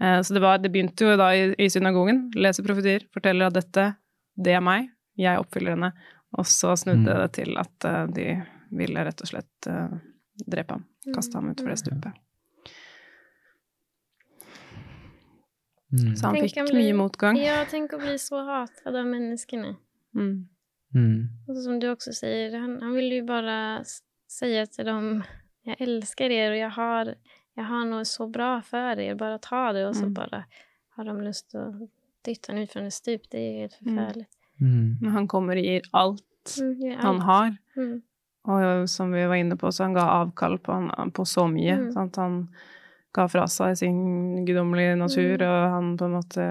Uh, 0.00 0.20
så 0.24 0.36
det, 0.36 0.44
var, 0.44 0.62
det, 0.62 0.72
begynte 0.72 1.08
jo 1.08 1.18
da 1.20 1.32
i, 1.36 1.50
i 1.60 1.68
synagogen. 1.72 2.28
Leser 2.36 2.64
profetier, 2.66 3.04
forteller 3.12 3.50
at 3.50 3.58
dette, 3.58 3.90
det 4.40 4.56
er 4.56 4.64
meg, 4.64 4.88
jeg 5.20 5.42
oppfyller 5.42 5.76
henne. 5.76 5.92
Og 6.38 6.48
så 6.48 6.72
snudde 6.78 7.04
mm. 7.04 7.20
det 7.24 7.30
til 7.36 7.60
at 7.60 7.90
uh, 7.90 8.04
de 8.08 8.32
ville 8.80 9.04
rett 9.04 9.24
og 9.24 9.32
slett 9.32 9.70
drepe 10.46 10.76
ham. 10.76 10.84
Kaste 11.10 11.34
ham 11.36 11.48
utfor 11.50 11.72
det 11.72 11.80
stupet. 11.80 12.29
Mm. 15.90 16.14
Så 16.16 16.26
han 16.26 16.38
tenk 16.38 16.54
fikk 16.54 16.72
mye 16.76 16.94
motgang. 16.94 17.38
Ja, 17.40 17.60
tenk 17.70 17.94
å 17.96 18.00
bli 18.02 18.14
så 18.22 18.44
hatet 18.46 18.86
av 18.86 19.06
menneskene. 19.06 19.74
Mm. 20.14 20.34
Mm. 20.94 21.18
Og 21.48 21.60
som 21.64 21.78
du 21.82 21.88
også 21.90 22.14
sier, 22.14 22.54
han, 22.58 22.78
han 22.82 22.94
vil 22.96 23.20
jo 23.20 23.26
bare 23.28 23.58
si 23.86 24.50
til 24.74 24.86
dem 24.86 25.12
jeg 25.66 25.76
elsker 25.84 26.32
dere, 26.32 26.52
og 26.54 26.58
jeg 26.58 26.72
har, 26.76 27.14
jeg 27.58 27.68
har 27.68 27.86
noe 27.90 28.04
så 28.08 28.26
bra 28.32 28.52
for 28.66 28.98
dere, 28.98 29.18
bare 29.18 29.40
ta 29.42 29.70
det, 29.76 29.84
og 29.88 29.96
så 29.98 30.08
mm. 30.08 30.14
bare 30.16 30.44
har 30.96 31.08
de 31.08 31.16
lyst 31.24 31.50
til 31.52 31.60
å 31.62 31.88
dytte 32.26 32.52
han 32.52 32.62
ut 32.62 32.72
fra 32.72 32.84
en 32.84 32.94
stup. 32.94 33.26
Det 33.32 33.40
er 33.40 33.58
helt 33.64 33.76
mm. 33.80 33.82
forferdelig. 33.82 34.28
Mm. 34.60 34.86
Men 35.00 35.16
han 35.16 35.28
kommer 35.30 35.60
og 35.60 35.68
gir 35.68 35.86
alt, 35.96 36.54
gir 36.56 36.96
alt. 36.96 37.04
han 37.04 37.20
har. 37.26 37.54
Og 38.50 38.88
som 38.88 39.12
vi 39.12 39.24
var 39.28 39.36
inne 39.40 39.56
på, 39.60 39.70
så 39.72 39.86
han 39.86 39.96
ga 39.96 40.06
avkall 40.22 40.58
på, 40.64 40.78
på 41.16 41.26
så 41.28 41.46
mye. 41.50 41.76
Sant? 41.94 42.16
Han 42.20 42.46
ga 43.16 43.26
fra 43.30 43.46
seg 43.50 43.78
sin 43.80 44.44
guddommelige 44.46 44.98
natur, 45.00 45.34
mm. 45.40 45.46
og 45.48 45.74
han 45.74 45.90
på 45.98 46.06
en 46.06 46.16
måte 46.18 46.46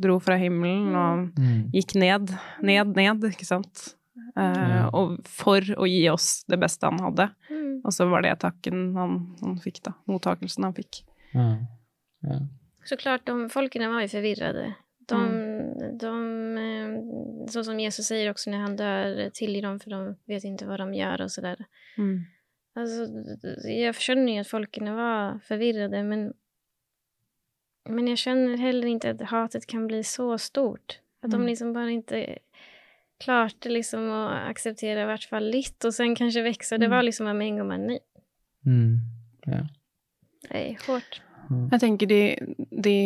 dro 0.00 0.16
fra 0.22 0.36
himmelen 0.40 0.94
og 0.96 1.38
mm. 1.38 1.56
gikk 1.74 1.94
ned, 2.00 2.32
ned, 2.64 2.94
ned, 2.96 3.26
ikke 3.30 3.48
sant? 3.48 3.90
Eh, 4.38 4.86
og 4.96 5.18
for 5.28 5.64
å 5.76 5.88
gi 5.88 6.02
oss 6.12 6.42
det 6.50 6.60
beste 6.62 6.88
han 6.88 7.00
hadde. 7.02 7.28
Mm. 7.50 7.80
Og 7.84 7.94
så 7.94 8.06
var 8.10 8.24
det 8.24 8.38
takken 8.42 8.90
han, 8.96 9.18
han 9.42 9.58
fikk, 9.62 9.82
da. 9.86 9.94
Mottakelsen 10.10 10.68
han 10.68 10.76
fikk. 10.76 11.02
Ja. 11.34 11.50
Ja. 12.26 12.40
Så 12.88 12.96
klart, 13.00 13.26
de 13.28 13.48
folkene 13.52 13.90
var 13.92 14.04
jo 14.04 14.12
forvirrede. 14.14 14.70
De, 15.10 15.16
mm. 15.18 15.96
de, 16.00 16.12
eh, 16.64 16.98
Sånn 17.50 17.66
som 17.66 17.78
Jesus 17.82 18.06
sier 18.06 18.30
også 18.30 18.52
når 18.52 18.66
han 18.66 18.76
dør, 18.78 19.22
tilgir 19.36 19.66
dem, 19.66 19.80
for 19.82 19.94
de 19.94 20.00
vet 20.30 20.44
ikke 20.46 20.68
hva 20.68 20.78
de 20.82 21.00
gjør, 21.00 21.24
og 21.26 21.32
så 21.32 21.44
der. 21.44 21.64
Mm. 21.98 22.18
Alltså, 22.78 23.06
jeg 23.66 23.94
skjønner 23.98 24.36
jo 24.36 24.44
at 24.44 24.50
folkene 24.50 24.92
var 24.94 25.40
forvirrede, 25.46 26.02
men, 26.06 26.28
men 27.90 28.10
jeg 28.12 28.22
skjønner 28.22 28.60
heller 28.62 28.92
ikke 28.92 29.14
at 29.16 29.24
hatet 29.32 29.66
kan 29.70 29.88
bli 29.90 30.02
så 30.06 30.28
stort. 30.38 31.00
At 31.24 31.32
de 31.34 31.40
mm. 31.40 31.48
liksom 31.50 31.72
bare 31.76 31.96
ikke 31.98 32.22
klarte 33.20 33.72
liksom 33.72 34.06
å 34.08 34.20
akseptere 34.48 35.02
i 35.04 35.08
hvert 35.10 35.26
fall 35.28 35.50
litt, 35.52 35.76
og 35.84 35.92
sen 35.92 36.14
kanskje 36.16 36.46
vokse. 36.46 36.78
Det 36.80 36.88
var 36.88 37.02
mm. 37.02 37.08
liksom 37.10 37.28
med 37.28 37.48
en 37.48 37.60
gang 37.60 37.68
man 37.68 37.88
nei. 37.90 37.98
Mm. 38.68 38.94
Ja. 39.48 39.64
Det 40.46 40.62
er 40.62 40.86
hardt. 40.86 41.20
Jeg 41.50 41.82
tenker 41.82 42.06
de, 42.06 42.22
de 42.70 42.96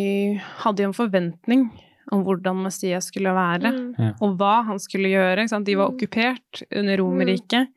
hadde 0.60 0.84
jo 0.84 0.90
en 0.90 0.96
forventning 0.96 1.64
om 2.12 2.20
hvordan 2.26 2.60
Messias 2.66 3.08
skulle 3.08 3.32
være, 3.34 3.70
mm. 3.72 4.18
og 4.22 4.34
hva 4.38 4.58
han 4.68 4.80
skulle 4.82 5.08
gjøre. 5.08 5.46
De 5.64 5.76
var 5.80 5.94
okkupert 5.94 6.62
under 6.68 7.00
Romerriket. 7.00 7.72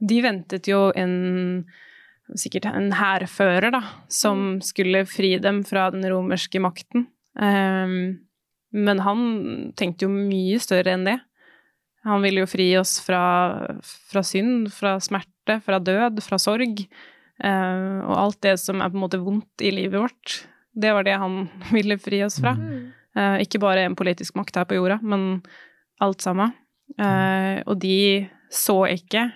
De 0.00 0.20
ventet 0.24 0.68
jo 0.70 0.88
en 0.96 1.14
sikkert 2.38 2.68
en 2.70 2.92
hærfører, 2.94 3.70
da, 3.74 3.80
som 4.12 4.38
mm. 4.38 4.60
skulle 4.66 5.06
fri 5.08 5.34
dem 5.42 5.62
fra 5.66 5.88
den 5.94 6.04
romerske 6.10 6.60
makten. 6.62 7.08
Um, 7.34 8.20
men 8.70 9.02
han 9.02 9.22
tenkte 9.78 10.06
jo 10.06 10.12
mye 10.12 10.60
større 10.62 10.94
enn 10.94 11.08
det. 11.08 11.18
Han 12.06 12.22
ville 12.24 12.44
jo 12.44 12.50
fri 12.50 12.68
oss 12.80 12.96
fra, 13.04 13.22
fra 13.82 14.22
synd, 14.24 14.70
fra 14.72 14.96
smerte, 15.02 15.58
fra 15.64 15.80
død, 15.82 16.22
fra 16.24 16.38
sorg. 16.40 16.84
Uh, 17.40 18.00
og 18.04 18.14
alt 18.14 18.40
det 18.46 18.56
som 18.62 18.80
er 18.80 18.92
på 18.92 18.98
en 18.98 19.04
måte 19.06 19.20
vondt 19.20 19.64
i 19.64 19.72
livet 19.74 20.00
vårt. 20.00 20.40
Det 20.70 20.94
var 20.94 21.06
det 21.06 21.18
han 21.20 21.44
ville 21.76 21.98
fri 22.00 22.22
oss 22.26 22.38
fra. 22.42 22.54
Uh, 23.16 23.36
ikke 23.42 23.62
bare 23.62 23.88
en 23.88 23.98
politisk 23.98 24.38
makt 24.38 24.60
her 24.60 24.68
på 24.70 24.78
jorda, 24.78 25.00
men 25.02 25.42
alt 26.00 26.22
sammen. 26.24 26.54
Uh, 26.98 27.60
og 27.66 27.76
de 27.82 28.28
så 28.50 28.82
ikke 28.90 29.28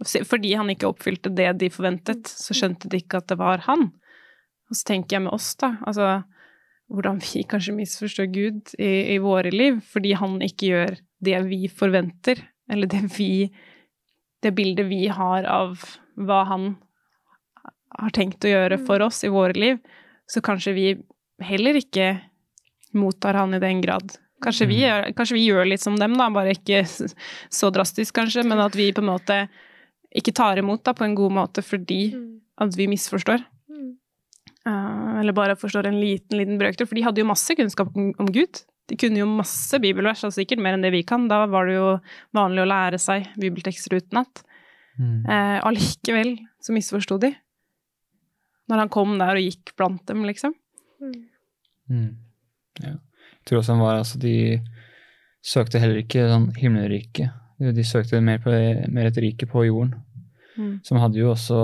fordi 0.00 0.54
han 0.56 0.70
ikke 0.72 0.88
oppfylte 0.88 1.32
det 1.36 1.52
de 1.60 1.70
forventet, 1.72 2.28
så 2.28 2.56
skjønte 2.56 2.88
de 2.88 3.02
ikke 3.02 3.20
at 3.20 3.28
det 3.32 3.38
var 3.40 3.64
han. 3.66 3.90
Og 4.70 4.78
så 4.78 4.92
tenker 4.92 5.18
jeg 5.18 5.26
med 5.26 5.34
oss, 5.34 5.52
da, 5.60 5.74
altså 5.86 6.22
hvordan 6.90 7.20
vi 7.22 7.44
kanskje 7.50 7.76
misforstår 7.76 8.30
Gud 8.34 8.74
i, 8.78 9.14
i 9.14 9.18
våre 9.22 9.52
liv 9.54 9.80
fordi 9.92 10.14
han 10.18 10.40
ikke 10.44 10.72
gjør 10.72 10.96
det 11.20 11.42
vi 11.50 11.66
forventer, 11.68 12.40
eller 12.70 12.90
det 12.90 13.04
vi 13.16 13.50
Det 14.40 14.54
bildet 14.56 14.86
vi 14.88 15.06
har 15.12 15.44
av 15.44 15.82
hva 16.16 16.44
han 16.48 16.78
har 17.92 18.10
tenkt 18.16 18.44
å 18.44 18.48
gjøre 18.48 18.78
mm. 18.80 18.86
for 18.86 19.02
oss 19.04 19.18
i 19.24 19.28
våre 19.28 19.52
liv, 19.52 19.76
så 20.24 20.40
kanskje 20.40 20.72
vi 20.72 20.86
heller 21.44 21.76
ikke 21.76 22.14
mottar 22.96 23.36
han 23.36 23.52
i 23.52 23.60
den 23.60 23.82
grad 23.84 24.16
Kanskje 24.40 24.66
vi, 24.70 24.78
mm. 24.88 25.12
kanskje 25.12 25.36
vi, 25.36 25.44
gjør, 25.50 25.66
litt 25.68 25.82
som 25.82 25.98
dem, 26.00 26.14
da, 26.16 26.30
bare 26.32 26.54
ikke 26.56 26.86
så 26.88 27.68
drastisk, 27.68 28.14
kanskje, 28.16 28.46
men 28.48 28.62
at 28.64 28.72
vi 28.78 28.88
på 28.96 29.02
en 29.04 29.10
måte 29.10 29.36
ikke 30.10 30.34
tar 30.34 30.58
imot 30.58 30.82
da, 30.86 30.94
på 30.96 31.06
en 31.06 31.16
god 31.18 31.34
måte 31.36 31.62
fordi 31.62 32.02
mm. 32.16 32.28
at 32.66 32.76
vi 32.78 32.88
misforstår. 32.90 33.44
Uh, 34.68 35.20
eller 35.20 35.32
bare 35.32 35.56
forstår 35.56 35.88
en 35.88 36.00
liten, 36.00 36.36
liten 36.36 36.58
brøkdel. 36.60 36.88
For 36.88 36.98
de 36.98 37.04
hadde 37.06 37.22
jo 37.22 37.28
masse 37.30 37.54
kunnskap 37.56 37.94
om, 37.96 38.10
om, 38.20 38.28
Gud. 38.32 38.62
De 38.90 38.98
kunne 38.98 39.22
jo 39.22 39.28
masse 39.28 39.78
bibelvers, 39.80 40.24
altså 40.26 40.42
sikkert 40.42 40.60
mer 40.62 40.76
enn 40.76 40.84
det 40.84 40.92
vi 40.92 41.04
kan. 41.06 41.28
Da 41.30 41.44
var 41.50 41.68
det 41.68 41.78
jo 41.78 41.92
vanlig 42.36 42.64
å 42.64 42.68
lære 42.68 43.00
seg 43.00 43.30
bibeltekster 43.40 43.96
utenat. 43.96 44.42
Mm. 45.00 45.22
Uh, 45.24 45.58
allikevel 45.70 46.34
så 46.60 46.76
misforsto 46.76 47.16
de. 47.22 47.32
Når 48.70 48.84
han 48.84 48.92
kom 48.92 49.16
der 49.18 49.38
og 49.38 49.46
gikk 49.46 49.72
blant 49.78 50.04
dem, 50.10 50.26
liksom. 50.28 50.52
Mm. 51.00 51.16
Mm. 51.90 52.10
Ja. 52.84 52.96
Jeg 53.40 53.48
tror 53.48 53.62
også 53.62 53.72
han 53.72 53.82
var 53.82 53.96
Altså, 53.98 54.18
de 54.20 54.60
søkte 55.40 55.80
heller 55.80 56.02
ikke 56.02 56.28
sånn 56.28 56.50
himmelriket. 56.60 57.32
De 57.60 57.84
søkte 57.84 58.20
mer, 58.24 58.40
på, 58.40 58.52
mer 58.88 59.10
et 59.10 59.18
rike 59.20 59.46
på 59.48 59.66
jorden. 59.66 59.94
Mm. 60.56 60.78
Som 60.84 61.00
hadde 61.02 61.20
jo 61.20 61.32
også 61.34 61.60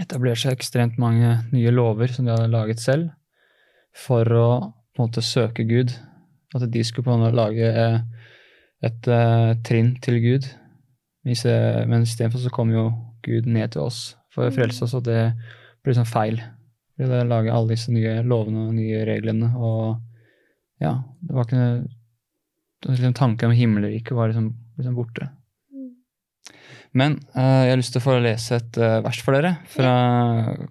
etablert 0.00 0.40
seg 0.42 0.56
ekstremt 0.56 0.98
mange 1.00 1.38
nye 1.52 1.72
lover 1.72 2.12
som 2.12 2.26
de 2.26 2.34
hadde 2.34 2.52
laget 2.52 2.82
selv, 2.82 3.10
for 3.96 4.28
å 4.28 4.48
på 4.94 5.02
en 5.02 5.08
måte 5.08 5.24
søke 5.24 5.64
Gud. 5.66 5.94
At 6.54 6.66
de 6.70 6.84
skulle 6.86 7.06
på 7.06 7.14
en 7.14 7.24
måte 7.24 7.36
lage 7.38 7.66
et, 7.66 8.04
et 8.84 9.08
et 9.10 9.64
trinn 9.66 9.94
til 10.04 10.20
Gud. 10.22 10.50
Men 11.24 12.04
istedenfor 12.04 12.42
så 12.42 12.52
kom 12.52 12.70
jo 12.74 12.90
Gud 13.24 13.48
ned 13.48 13.72
til 13.74 13.86
oss 13.88 14.12
for 14.34 14.46
å 14.46 14.54
frelse 14.54 14.84
oss, 14.84 14.94
og 14.98 15.06
det 15.06 15.32
ble 15.82 15.92
liksom 15.92 16.08
feil. 16.08 16.40
Vi 16.94 17.06
hadde 17.06 17.24
lage 17.30 17.52
alle 17.52 17.74
disse 17.74 17.92
nye 17.94 18.20
lovene 18.26 18.68
og 18.68 18.74
nye 18.76 19.02
reglene, 19.08 19.50
og 19.56 20.02
ja, 20.82 20.98
det 21.22 21.34
var 21.34 21.48
ikke 21.48 21.68
liksom, 22.88 23.14
Tanken 23.14 23.50
om 23.50 23.56
himmelriket 23.56 24.12
var 24.16 24.28
liksom, 24.28 24.52
liksom 24.76 24.94
borte. 24.94 25.30
Men 26.94 27.16
uh, 27.34 27.64
jeg 27.66 27.72
har 27.72 27.80
lyst 27.80 27.96
til 27.96 28.02
å 28.02 28.06
få 28.06 28.16
lese 28.22 28.58
et 28.60 28.76
uh, 28.78 29.00
vers 29.02 29.18
for 29.26 29.34
dere 29.34 29.56
fra 29.70 29.94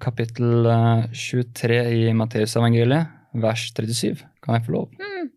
kapittel 0.03 0.69
uh, 0.69 1.03
eh, 1.03 1.17
23 1.19 1.79
i 1.97 2.13
Matteusevangeliet, 2.15 3.11
vers 3.43 3.65
37. 3.75 4.23
Kan 4.43 4.55
jeg 4.55 4.63
få 4.69 4.75
lov? 4.77 4.93
Mm. 4.95 5.27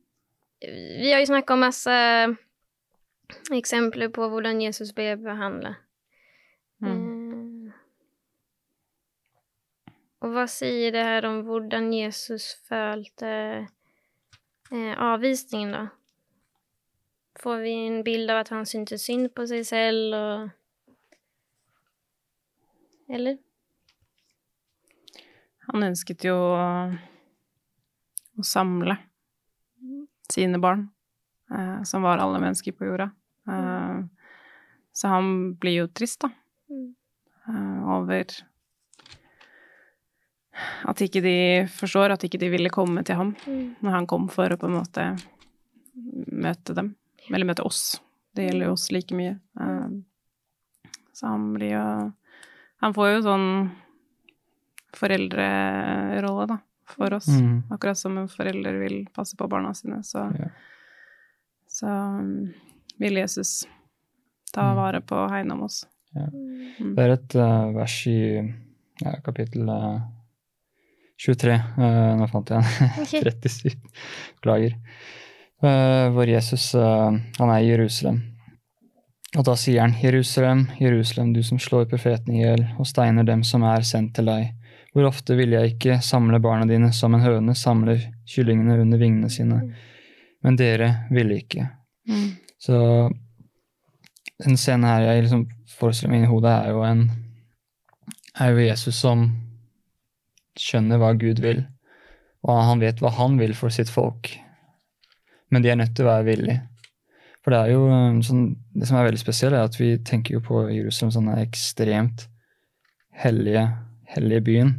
Vi 1.02 1.10
har 1.10 1.24
jo 1.24 1.32
snakka 1.32 1.56
om 1.56 1.64
masse 1.66 1.96
eksempler 3.54 4.12
på 4.14 4.30
hvordan 4.30 4.62
Jesus 4.62 4.94
ble 4.94 5.16
behandlet. 5.18 5.82
Mm. 6.84 7.70
og 10.20 10.34
hva 10.34 10.42
sier 10.50 10.92
det 10.92 11.00
her 11.06 11.24
om 11.24 11.38
hvordan 11.46 11.86
Jesus 11.94 12.50
følte 12.68 13.30
avvisningen, 14.68 15.72
da? 15.72 15.86
Får 17.40 17.58
vi 17.64 17.72
en 17.86 18.02
bild 18.04 18.30
av 18.32 18.44
at 18.44 18.52
han 18.54 18.66
syntes 18.68 19.04
synd 19.04 19.28
på 19.36 19.44
seg 19.50 19.66
selv? 19.68 20.14
og 20.16 20.48
eller? 23.08 23.38
Han 25.70 25.86
ønsket 25.86 26.26
jo 26.26 26.34
å, 26.34 26.64
samle 28.44 28.96
sine 30.30 30.58
barn, 30.60 30.88
eh, 31.54 31.78
som 31.88 32.04
var 32.04 32.20
alle 32.20 32.40
mennesker 32.42 32.74
på 32.76 32.88
jorda. 32.88 33.08
Eh, 33.48 34.02
så 34.96 35.12
han 35.12 35.30
blir 35.60 35.80
jo 35.80 35.86
trist, 35.88 36.26
da, 36.26 36.30
eh, 37.48 37.78
over 37.96 38.26
at 40.90 41.00
ikke 41.04 41.22
de 41.24 41.38
forstår, 41.72 42.14
at 42.14 42.24
ikke 42.26 42.40
de 42.42 42.52
ville 42.52 42.72
komme 42.72 43.04
til 43.04 43.18
ham 43.18 43.34
når 43.46 43.90
han 43.92 44.06
kom 44.08 44.28
for 44.32 44.52
å 44.52 44.60
på 44.60 44.68
en 44.68 44.78
måte 44.78 45.08
møte 46.32 46.76
dem, 46.76 46.94
eller 47.32 47.48
møte 47.48 47.64
oss. 47.66 48.00
Det 48.36 48.46
gjelder 48.46 48.70
jo 48.70 48.76
oss 48.76 48.90
like 48.94 49.16
mye. 49.16 49.38
Eh, 49.60 50.92
så 51.16 51.32
han 51.32 51.52
blir 51.54 51.72
jo 51.72 51.88
han 52.84 52.94
får 52.94 53.10
jo 53.10 53.20
sånn 53.24 53.48
foreldrerolle, 54.96 56.46
da, 56.50 56.58
for 56.92 57.16
oss. 57.16 57.28
Mm. 57.28 57.62
Akkurat 57.72 57.98
som 57.98 58.18
en 58.20 58.28
forelder 58.30 58.78
vil 58.80 58.98
passe 59.14 59.36
på 59.36 59.48
barna 59.48 59.72
sine, 59.76 60.02
så, 60.04 60.26
ja. 60.36 60.50
så 61.68 61.92
um, 62.20 62.52
vil 63.00 63.20
Jesus 63.20 63.62
ta 64.52 64.70
mm. 64.70 64.76
vare 64.76 65.02
på 65.04 65.18
og 65.18 65.32
hegne 65.32 65.56
om 65.56 65.64
oss. 65.68 65.82
Ja. 66.16 66.28
Mm. 66.28 66.92
Det 66.96 67.04
er 67.04 67.16
et 67.16 67.38
uh, 67.40 67.72
vers 67.76 67.96
i 68.08 68.20
ja, 69.02 69.16
kapittel 69.24 69.68
uh, 69.68 69.98
23 71.20 71.56
uh, 71.56 72.12
Nå 72.20 72.28
fant 72.30 72.52
jeg 72.52 72.60
den. 72.60 73.08
37. 73.12 73.76
Beklager. 74.38 74.76
Uh, 75.64 76.12
hvor 76.12 76.28
Jesus 76.28 76.74
uh, 76.76 77.14
han 77.38 77.50
er 77.50 77.62
i 77.62 77.70
Jerusalem. 77.70 78.20
Og 79.36 79.44
da 79.44 79.56
sier 79.58 79.82
han, 79.82 79.96
Jerusalem, 80.00 80.66
Jerusalem, 80.80 81.32
du 81.32 81.42
som 81.44 81.58
slår 81.60 81.88
profeten 81.90 82.34
i 82.36 82.42
hjel 82.42 82.62
og 82.78 82.88
steiner 82.88 83.24
dem 83.26 83.42
som 83.44 83.64
er 83.68 83.84
sendt 83.84 84.14
til 84.16 84.28
deg. 84.30 84.52
Hvor 84.94 85.10
ofte 85.10 85.36
ville 85.36 85.58
jeg 85.58 85.74
ikke 85.74 85.98
samle 86.04 86.40
barna 86.40 86.68
dine 86.68 86.92
som 86.96 87.16
en 87.16 87.24
høne 87.24 87.56
samler 87.56 88.00
kyllingene 88.32 88.78
under 88.84 89.00
vingene 89.00 89.28
sine? 89.32 89.60
Men 90.44 90.56
dere 90.56 90.92
ville 91.12 91.40
ikke. 91.42 91.66
Mm. 92.08 92.30
Så 92.60 92.78
den 94.44 94.56
scenen 94.60 94.88
her 94.88 95.04
jeg 95.04 95.26
liksom 95.26 95.44
forestiller 95.76 96.14
meg 96.14 96.22
inni 96.22 96.32
hodet, 96.32 96.54
er 96.54 96.72
jo 96.76 96.84
en 96.86 97.06
er 98.36 98.52
jo 98.52 98.64
Jesus 98.68 98.96
som 99.00 99.26
skjønner 100.60 101.00
hva 101.00 101.12
Gud 101.16 101.40
vil, 101.44 101.62
og 102.44 102.64
han 102.68 102.80
vet 102.80 103.00
hva 103.00 103.12
han 103.16 103.36
vil 103.40 103.56
for 103.56 103.72
sitt 103.72 103.92
folk. 103.92 104.32
Men 105.50 105.62
de 105.62 105.70
er 105.70 105.78
nødt 105.78 105.94
til 105.96 106.06
å 106.06 106.10
være 106.10 106.26
villige. 106.26 106.62
For 107.44 107.54
det 107.54 107.58
er 107.60 107.76
jo 107.76 107.84
um, 107.86 108.22
sånn, 108.26 108.46
det 108.74 108.88
som 108.88 108.98
er 108.98 109.06
veldig 109.06 109.22
spesielt, 109.22 109.54
er 109.54 109.68
at 109.68 109.76
vi 109.78 109.92
tenker 110.02 110.34
jo 110.34 110.42
på 110.42 110.64
Jerusalem 110.66 111.12
som 111.14 111.28
den 111.28 111.44
ekstremt 111.44 112.24
hellige, 113.14 113.68
hellige 114.10 114.42
byen. 114.48 114.72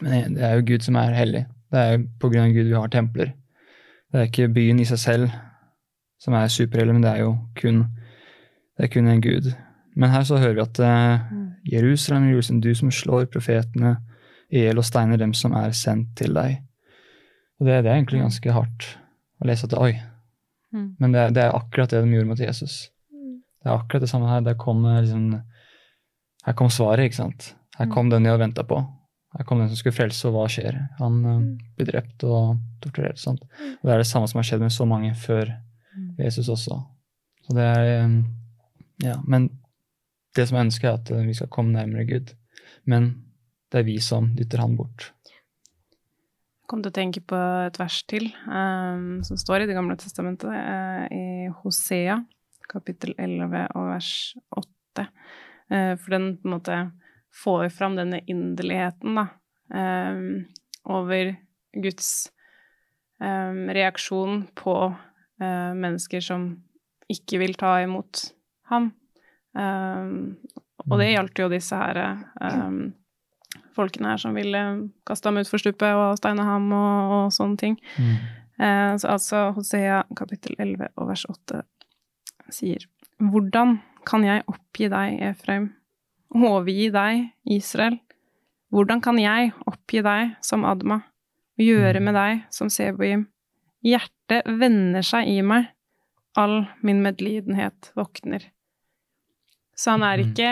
Men 0.00 0.36
det 0.36 0.44
er 0.46 0.54
jo 0.54 0.68
Gud 0.68 0.86
som 0.86 0.98
er 1.00 1.16
hellig. 1.18 1.44
Det 1.70 1.80
er 1.80 1.96
jo 1.96 2.04
på 2.22 2.30
grunn 2.30 2.46
av 2.46 2.54
Gud 2.54 2.70
vi 2.70 2.78
har 2.78 2.92
templer. 2.94 3.32
Det 4.10 4.20
er 4.20 4.30
ikke 4.30 4.52
byen 4.54 4.78
i 4.82 4.86
seg 4.86 5.02
selv 5.02 5.34
som 6.22 6.36
er 6.38 6.52
superhellig, 6.52 6.94
men 6.94 7.04
det 7.04 7.10
er 7.10 7.24
jo 7.24 7.34
kun, 7.58 7.82
det 8.78 8.86
er 8.86 8.94
kun 8.94 9.10
en 9.10 9.22
gud. 9.24 9.50
Men 9.98 10.14
her 10.14 10.22
så 10.26 10.38
hører 10.38 10.56
vi 10.60 10.64
at 10.64 10.80
uh, 10.84 11.26
Jerusalem, 11.66 12.30
Jerusalem, 12.30 12.62
du 12.62 12.70
som 12.78 12.94
slår 12.94 13.26
profetene 13.34 13.96
i 14.50 14.62
hjel 14.64 14.78
og 14.78 14.86
steiner 14.86 15.18
dem 15.18 15.34
som 15.34 15.54
er 15.58 15.74
sendt 15.76 16.14
til 16.18 16.38
deg. 16.38 16.60
Og 17.58 17.66
det, 17.66 17.82
det 17.82 17.90
er 17.90 17.96
egentlig 17.98 18.22
ganske 18.22 18.54
hardt 18.54 18.92
å 19.40 19.48
lese 19.48 19.66
at 19.66 19.76
oi, 19.78 19.94
Mm. 20.72 20.96
Men 20.98 21.12
det, 21.12 21.30
det, 21.30 21.42
er 21.42 21.56
akkurat 21.56 21.90
det 21.90 22.02
de 22.02 22.14
gjorde 22.14 22.30
mot 22.30 22.40
Jesus. 22.40 22.90
Mm. 23.12 23.42
Det 23.62 23.68
er 23.68 23.74
akkurat 23.74 24.04
det 24.04 24.10
samme 24.10 24.30
her. 24.30 24.40
Der 24.46 24.58
kom, 24.58 24.84
liksom, 24.86 25.26
her 26.46 26.56
kom 26.58 26.70
svaret, 26.70 27.08
ikke 27.08 27.22
sant. 27.22 27.54
Her 27.78 27.88
mm. 27.88 27.94
kom 27.94 28.10
den 28.10 28.24
de 28.24 28.32
hadde 28.32 28.44
venta 28.44 28.64
på. 28.66 28.80
Her 29.36 29.46
kom 29.46 29.62
den 29.62 29.70
som 29.70 29.78
skulle 29.78 29.96
frelse, 29.96 30.26
og 30.28 30.36
hva 30.36 30.46
skjer? 30.50 30.78
Han 30.98 31.20
mm. 31.24 31.46
blir 31.78 31.90
drept 31.90 32.26
og 32.26 32.60
torturert. 32.82 33.18
og 33.18 33.24
sånt. 33.24 33.46
Og 33.78 33.88
Det 33.88 33.94
er 33.94 34.02
det 34.02 34.10
samme 34.10 34.30
som 34.30 34.42
har 34.42 34.48
skjedd 34.48 34.64
med 34.64 34.74
så 34.74 34.86
mange 34.88 35.14
før 35.18 35.54
Jesus 36.18 36.50
også. 36.50 36.82
Så 37.46 37.56
det 37.56 37.66
er 37.66 38.04
um, 38.04 38.20
Ja, 39.00 39.14
men 39.24 39.48
det 40.36 40.44
som 40.46 40.58
jeg 40.58 40.68
ønsker, 40.68 40.90
er 40.90 40.98
at 41.00 41.10
vi 41.26 41.34
skal 41.34 41.48
komme 41.50 41.72
nærmere 41.72 42.04
Gud. 42.06 42.34
Men 42.84 43.10
det 43.72 43.80
er 43.80 43.86
vi 43.86 43.96
som 44.02 44.28
dytter 44.36 44.60
han 44.60 44.76
bort 44.76 45.08
kom 46.70 46.84
til 46.84 46.92
å 46.92 46.94
tenke 46.94 47.22
på 47.26 47.38
et 47.66 47.78
vers 47.80 47.98
til 48.10 48.28
um, 48.46 49.20
som 49.26 49.38
står 49.38 49.64
i 49.64 49.68
Det 49.70 49.76
gamle 49.76 49.96
testamentet, 49.98 50.50
uh, 50.50 51.04
i 51.10 51.50
Hosea, 51.62 52.20
kapittel 52.70 53.16
11 53.18 53.66
og 53.74 53.88
vers 53.90 54.10
8. 54.54 54.70
Uh, 55.00 55.06
eh, 55.74 55.94
for 55.98 56.14
den 56.14 56.32
på 56.38 56.46
en 56.46 56.54
måte 56.54 56.78
får 57.42 57.68
fram 57.74 57.96
denne 57.98 58.22
inderligheten, 58.30 59.18
da, 59.18 59.26
um, 59.74 60.44
over 60.90 61.34
Guds 61.74 62.30
um, 63.22 63.66
reaksjon 63.74 64.44
på 64.58 64.76
uh, 64.90 65.72
mennesker 65.74 66.22
som 66.22 66.52
ikke 67.10 67.42
vil 67.42 67.56
ta 67.58 67.80
imot 67.82 68.28
ham. 68.70 68.92
og 69.50 70.92
det 70.94 71.06
mm. 71.08 71.14
gjaldt 71.16 71.40
jo 71.42 71.48
disse 71.50 71.74
her 71.74 71.98
um, 72.38 72.92
folkene 73.76 74.12
her 74.12 74.20
som 74.22 74.36
ville 74.36 74.62
kaste 75.08 75.28
ham 75.28 75.40
utfor 75.40 75.62
stupet 75.62 75.96
og 75.96 76.18
steine 76.20 76.44
ham 76.46 76.70
og, 76.74 77.14
og 77.16 77.34
sånne 77.34 77.60
ting. 77.60 77.76
Mm. 77.96 78.14
Eh, 78.60 78.94
så 79.00 79.14
altså 79.16 79.44
Hosea 79.56 80.02
kapittel 80.16 80.56
11 80.58 80.90
og 80.96 81.08
vers 81.08 81.24
8 81.30 81.62
sier 82.52 82.86
Hvordan 83.20 83.78
kan 84.08 84.24
jeg 84.24 84.46
oppgi 84.48 84.88
deg, 84.88 85.18
Efraim, 85.30 85.70
overgi 86.32 86.88
deg, 86.94 87.26
Israel? 87.52 87.98
Hvordan 88.72 89.02
kan 89.04 89.18
jeg 89.20 89.50
oppgi 89.68 90.00
deg 90.06 90.36
som 90.46 90.64
Adma, 90.64 91.02
og 91.58 91.64
gjøre 91.66 92.00
mm. 92.00 92.06
med 92.06 92.16
deg 92.16 92.46
som 92.54 92.70
Seboim? 92.72 93.26
Hjertet 93.84 94.48
vender 94.60 95.04
seg 95.04 95.28
i 95.28 95.40
meg, 95.44 95.68
all 96.38 96.64
min 96.86 97.02
medlidenhet 97.04 97.90
våkner. 97.98 98.46
Så 99.76 99.96
han 99.96 100.04
er 100.06 100.20
mm. 100.20 100.30
ikke 100.30 100.50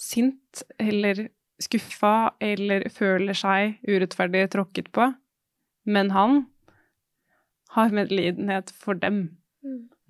sint 0.00 0.62
eller 0.80 1.26
skuffa 1.60 2.32
eller 2.40 2.88
føler 2.92 3.36
seg 3.36 3.78
urettferdig 3.88 4.46
tråkket 4.52 4.90
på. 4.96 5.12
Men 5.88 6.10
han, 6.14 6.44
har 7.70 7.90
medlidenhet 7.94 8.70
for 8.70 8.98
dem. 8.98 9.38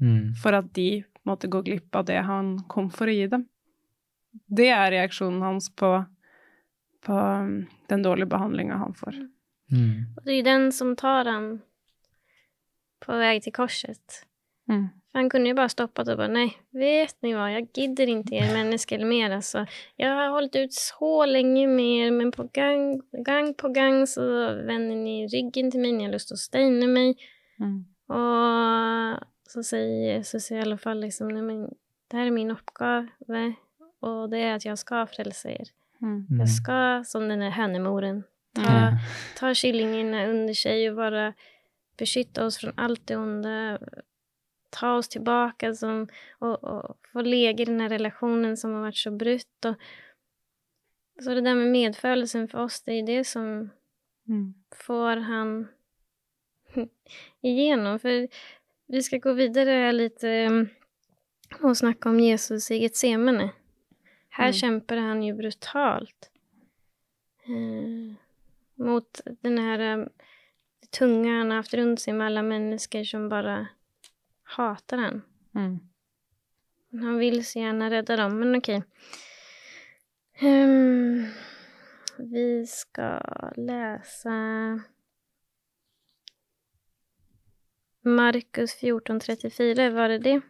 Mm. 0.00 0.34
For 0.42 0.56
at 0.56 0.72
de 0.74 1.02
måtte 1.28 1.50
gå 1.52 1.60
glipp 1.66 1.96
av 1.96 2.06
det 2.08 2.22
han 2.24 2.54
kom 2.72 2.88
for 2.94 3.10
å 3.10 3.14
gi 3.14 3.26
dem. 3.28 3.44
Det 4.48 4.70
er 4.72 4.92
reaksjonen 4.94 5.42
hans 5.44 5.68
på, 5.76 5.90
på 7.04 7.18
um, 7.18 7.66
den 7.92 8.06
dårlige 8.06 8.30
behandlinga 8.32 8.78
han 8.80 8.96
får. 8.96 9.18
Mm. 9.74 10.08
Og 10.16 10.24
det 10.24 10.38
er 10.38 10.48
den 10.48 10.70
som 10.72 10.94
tar 10.96 11.28
ham 11.28 11.50
på 13.04 13.20
vei 13.20 13.34
til 13.44 13.54
korset. 13.56 14.22
Mm. 14.70 14.88
Han 15.12 15.30
kunde 15.30 15.48
ju 15.48 15.54
bara 15.54 15.68
stoppat 15.68 16.08
och 16.08 16.16
bara 16.16 16.28
nej, 16.28 16.58
vet 16.70 17.22
ni 17.22 17.34
vad, 17.34 17.52
jag 17.52 17.68
gidder 17.74 18.06
inte 18.06 18.34
er 18.34 18.52
människor 18.52 19.04
mer 19.04 19.30
alltså. 19.30 19.66
Jag 19.96 20.08
har 20.08 20.28
hållit 20.28 20.56
ut 20.56 20.72
så 20.72 21.26
länge 21.26 21.66
med 21.66 22.06
er, 22.06 22.10
men 22.10 22.32
på 22.32 22.48
gang, 22.52 23.02
gang 23.12 23.54
på 23.54 23.68
gang 23.68 24.06
så 24.06 24.22
vänder 24.54 24.96
ni 24.96 25.26
ryggen 25.26 25.70
till 25.70 25.80
mig, 25.80 25.92
ni 25.92 26.04
har 26.04 26.12
lust 26.12 26.32
att 26.32 26.38
steina 26.38 26.86
mig. 26.86 27.16
Mm. 27.60 27.84
Och 28.06 29.18
så 29.48 29.62
säger 29.62 30.16
Jesus 30.16 30.50
i 30.50 30.58
alla 30.60 30.78
fall 30.78 31.00
liksom, 31.00 31.28
nej 31.28 31.42
men 31.42 31.70
det 32.08 32.16
här 32.16 32.26
är 32.26 32.30
min 32.30 32.50
uppgave 32.50 33.54
och 34.00 34.30
det 34.30 34.38
är 34.38 34.54
att 34.54 34.64
jag 34.64 34.78
ska 34.78 35.06
frälsa 35.06 35.50
er. 35.50 35.68
Mm. 36.02 36.26
Mm. 36.30 36.40
Jag 36.40 36.50
ska, 36.50 37.02
som 37.06 37.28
den 37.28 37.42
hønemoren, 37.42 37.52
hönemoren, 37.52 38.22
ta, 38.54 38.62
Ja. 38.62 38.98
ta 39.38 39.54
killingarna 39.54 40.26
under 40.26 40.54
sig 40.54 40.90
och 40.90 40.96
bara 40.96 41.34
beskytta 41.98 42.46
oss 42.46 42.58
från 42.58 42.72
allt 42.76 43.06
det 43.06 43.16
onda. 43.16 43.78
Ta 44.70 44.96
oss 44.98 45.08
tilbake 45.08 45.72
som, 45.74 46.04
og, 46.40 46.64
og 46.64 46.96
få 47.12 47.24
läge 47.26 47.62
i 47.64 47.68
denne 47.70 47.88
relasjonen 47.90 48.56
som 48.56 48.74
har 48.76 48.84
vært 48.90 49.00
så 49.02 49.10
brutt. 49.10 49.66
Og, 49.70 49.74
så 51.20 51.34
det 51.34 51.44
der 51.44 51.54
med 51.58 51.72
medfølelsen 51.74 52.46
for 52.50 52.66
oss, 52.68 52.80
det 52.86 53.00
er 53.00 53.06
det 53.14 53.20
som 53.26 53.70
Mm. 54.30 54.54
får 54.86 55.16
han 55.26 55.68
igjennom. 57.42 57.96
For 57.98 58.28
vi 58.92 59.02
skal 59.02 59.18
gå 59.24 59.32
videre 59.34 59.90
litt 59.92 60.22
og 61.64 61.74
snakke 61.76 62.12
om 62.12 62.20
Jesus 62.22 62.70
i 62.70 62.78
Getsemane. 62.84 63.48
Her 64.38 64.52
Mm. 64.52 64.58
kjemper 64.60 65.00
han 65.02 65.22
jo 65.26 65.34
brutalt. 65.34 66.28
Eh, 67.48 68.14
mot 68.78 69.20
den 69.42 69.58
här 69.58 69.78
eh, 69.80 70.06
tunga 70.90 71.38
han 71.38 71.50
har 71.50 71.56
haft 71.56 71.74
rundt 71.74 72.00
seg 72.00 72.14
med 72.14 72.26
alle 72.26 72.42
mennesker 72.42 73.04
som 73.04 73.28
bara 73.28 73.68
hatar 74.50 74.96
den. 74.96 75.22
Mm. 75.54 75.78
Han 76.90 77.18
vill 77.18 77.44
så 77.44 77.58
gärna 77.58 77.90
rädda 77.90 78.16
dem, 78.16 78.38
men 78.38 78.54
okej. 78.54 78.82
Um, 80.42 81.26
vi 82.18 82.66
ska 82.66 83.20
läsa 83.56 84.30
Markus 88.02 88.82
14.34, 88.82 89.90
var 89.90 90.08
det 90.08 90.18
det? 90.18 90.40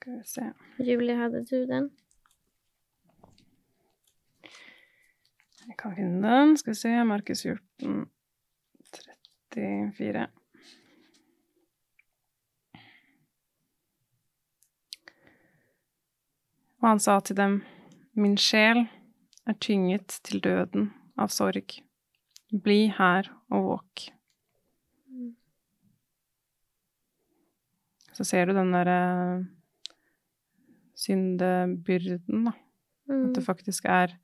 Ska 0.00 0.10
vi 0.10 0.24
se. 0.24 0.52
Julia, 0.78 1.16
hade 1.16 1.44
du 1.44 1.66
den? 1.66 1.90
Jeg 5.66 5.76
kan 5.78 5.96
finne 5.96 6.28
den. 6.28 6.58
Skal 6.58 6.70
vi 6.70 6.74
se. 6.74 7.04
Markus 7.04 7.42
14, 7.42 8.08
34. 9.54 10.26
Og 16.78 16.88
han 16.88 17.02
sa 17.02 17.18
til 17.20 17.36
dem, 17.36 17.60
Min 18.18 18.36
sjel 18.38 18.86
er 19.46 19.54
tynget 19.62 20.20
til 20.26 20.40
døden 20.42 20.88
av 21.18 21.30
sorg. 21.30 21.76
Bli 22.50 22.88
her 22.96 23.28
og 23.50 23.66
våk. 23.66 24.08
Så 28.18 28.26
ser 28.26 28.48
du 28.48 28.56
den 28.56 28.72
derre 28.74 28.98
syndebyrden, 30.98 32.48
da. 32.48 32.54
Mm. 33.08 33.28
At 33.28 33.36
det 33.36 33.44
faktisk 33.46 33.86
er 33.86 34.16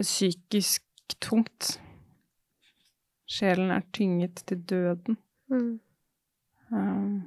psykisk 0.00 0.82
tungt. 1.20 1.76
Sjelen 3.26 3.70
er 3.74 3.82
tynget 3.92 4.42
til 4.46 4.60
døden. 4.70 5.16
Mm. 5.50 5.80
Um, 6.70 7.22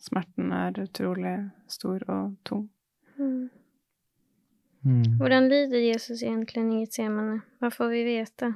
smerten 0.00 0.52
er 0.52 0.76
utrolig 0.82 1.36
stor 1.68 2.04
og 2.08 2.36
tung. 2.44 2.66
Mm. 3.16 3.50
Mm. 4.82 5.16
Hvordan 5.16 5.48
lider 5.48 5.78
Jesus 5.78 6.22
egentlig 6.22 6.64
i 6.64 6.82
Getsemane? 6.82 7.40
Hva 7.60 7.70
får 7.70 7.92
vi 7.92 8.02
vite? 8.08 8.52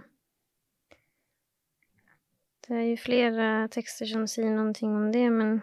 Det 2.66 2.74
er 2.74 2.88
jo 2.88 2.96
flere 2.98 3.46
tekster 3.70 4.08
som 4.10 4.24
sier 4.26 4.50
noe 4.50 4.72
om 4.90 5.10
det, 5.14 5.28
men 5.30 5.60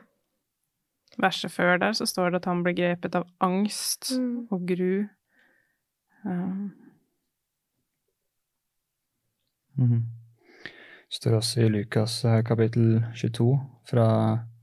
Verset 1.20 1.52
før 1.54 1.78
der 1.78 1.94
så 1.94 2.08
står 2.10 2.32
det 2.32 2.40
at 2.42 2.48
han 2.50 2.64
ble 2.66 2.72
grepet 2.74 3.14
av 3.16 3.28
angst 3.44 4.16
Mm. 4.18 4.48
og 4.50 4.64
gru. 4.66 5.06
Um, 6.26 6.72
Det 9.78 11.20
står 11.20 11.38
også 11.38 11.62
i 11.62 11.70
Lukas 11.70 12.24
eh, 12.26 12.42
kapittel 12.46 13.04
22 13.16 13.52
fra 13.90 14.08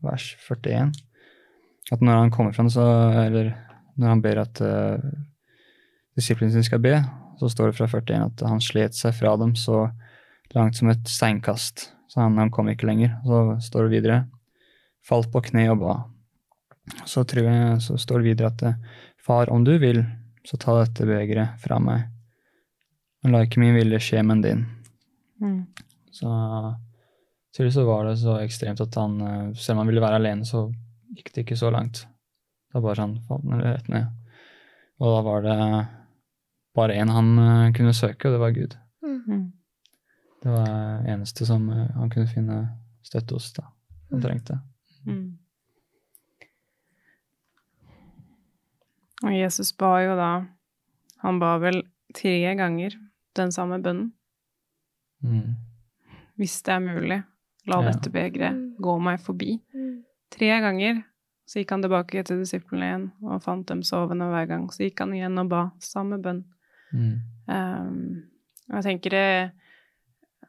vers 0.03 0.35
41 0.49 0.93
at 1.91 2.03
når 2.05 2.21
han 2.25 2.31
kommer 2.31 2.53
fram, 2.55 2.69
så, 2.71 2.85
eller 3.27 3.53
når 3.99 4.09
han 4.09 4.23
ber 4.23 4.43
at 4.45 4.61
uh, 4.63 5.01
disiplene 6.19 6.53
sine 6.53 6.67
skal 6.67 6.83
be, 6.83 6.95
så 7.41 7.51
står 7.51 7.71
det 7.71 7.79
fra 7.79 7.89
41 7.91 8.27
at 8.29 8.45
han 8.47 8.63
slet 8.63 8.97
seg 8.97 9.17
fra 9.17 9.35
dem 9.41 9.57
så 9.59 9.89
langt 10.55 10.79
som 10.79 10.91
et 10.93 11.03
steinkast, 11.09 11.91
så 12.11 12.23
han, 12.23 12.39
han 12.39 12.53
kom 12.55 12.71
ikke 12.71 12.89
lenger. 12.89 13.17
Så 13.25 13.43
står 13.71 13.87
det 13.87 13.95
videre 13.97 14.21
falt 15.07 15.31
på 15.33 15.43
kne 15.49 15.69
og 15.73 15.81
ba. 15.83 15.97
Så, 17.07 17.25
jeg, 17.25 17.79
så 17.83 17.97
står 17.99 18.21
det 18.21 18.33
videre 18.33 18.51
at 18.51 18.65
eh, 18.67 18.79
far, 19.23 19.51
om 19.51 19.65
du 19.65 19.77
vil, 19.79 20.03
så 20.47 20.59
ta 20.61 20.75
dette 20.81 21.07
begeret 21.07 21.61
fra 21.63 21.79
meg. 21.83 22.09
Men 23.23 23.35
la 23.35 23.45
ikke 23.45 23.63
min 23.63 23.77
vilje 23.77 24.01
skje, 24.03 24.25
men 24.27 24.43
din. 24.45 24.65
Mm. 25.41 25.67
Så 26.13 26.31
tydeligvis 27.55 27.75
så 27.75 27.85
var 27.87 28.05
det 28.05 28.17
så 28.19 28.37
ekstremt 28.43 28.81
at 28.83 28.95
han, 28.99 29.21
eh, 29.21 29.53
selv 29.55 29.77
om 29.77 29.85
han 29.85 29.91
ville 29.91 30.03
være 30.03 30.19
alene, 30.21 30.45
så 30.45 30.67
gikk 31.17 31.33
det 31.35 31.45
ikke 31.45 31.59
så 31.59 31.71
langt. 31.71 32.07
Da 32.73 32.81
bare 32.83 33.01
han 33.03 33.17
falt 33.29 33.45
ned 33.47 33.63
rett 33.65 33.89
ned. 33.89 34.07
Og 35.01 35.15
da 35.15 35.23
var 35.27 35.43
det 35.47 35.59
bare 36.77 36.99
én 36.99 37.11
han 37.11 37.39
eh, 37.39 37.73
kunne 37.77 37.95
søke, 37.95 38.29
og 38.29 38.35
det 38.35 38.41
var 38.41 38.51
Gud. 38.51 38.77
mm. 39.03 39.23
-hmm. 39.27 39.51
Det 40.43 40.51
var 40.51 41.05
eneste 41.07 41.47
som 41.47 41.69
eh, 41.71 41.91
han 41.95 42.11
kunne 42.11 42.27
finne 42.27 42.79
støtte 43.03 43.35
hos, 43.35 43.53
da. 43.53 43.63
Han 44.11 44.19
Mm. 44.19 44.23
trengte. 44.23 44.61
Mm. 45.07 45.39
Og 49.23 49.35
Jesus 49.41 49.73
ba 49.73 50.01
jo 50.01 50.17
da 50.17 50.47
Han 51.21 51.39
ba 51.39 51.59
vel 51.59 51.83
tre 52.15 52.55
ganger 52.57 52.91
den 53.37 53.53
samme 53.53 53.83
bønnen. 53.83 54.13
Mm. 55.23 55.55
Hvis 56.39 56.63
det 56.65 56.73
er 56.75 56.81
mulig, 56.81 57.25
la 57.67 57.81
Ja. 57.83 57.91
dette 57.91 58.11
begeret 58.11 58.55
Mm. 58.57 58.77
gå 58.81 59.01
meg 59.03 59.21
forbi. 59.21 59.61
Mm. 59.75 60.03
Tre 60.31 60.61
ganger 60.61 61.05
så 61.47 61.59
gikk 61.61 61.71
han 61.71 61.83
tilbake 61.83 62.25
til 62.25 62.39
disiplene 62.39 62.87
igjen 62.89 63.13
og 63.23 63.43
fant 63.43 63.67
dem 63.67 63.83
sovende 63.83 64.31
hver 64.31 64.47
gang. 64.49 64.69
Så 64.71 64.85
gikk 64.87 65.01
han 65.01 65.13
igjen 65.13 65.39
og 65.39 65.49
ba 65.49 65.71
samme 65.81 66.21
bønn. 66.23 66.45
Mm. 66.93 67.21
Um, 67.49 68.23
og 68.71 68.83
jeg 68.83 68.85
tenker 68.85 69.11
det 69.11 69.53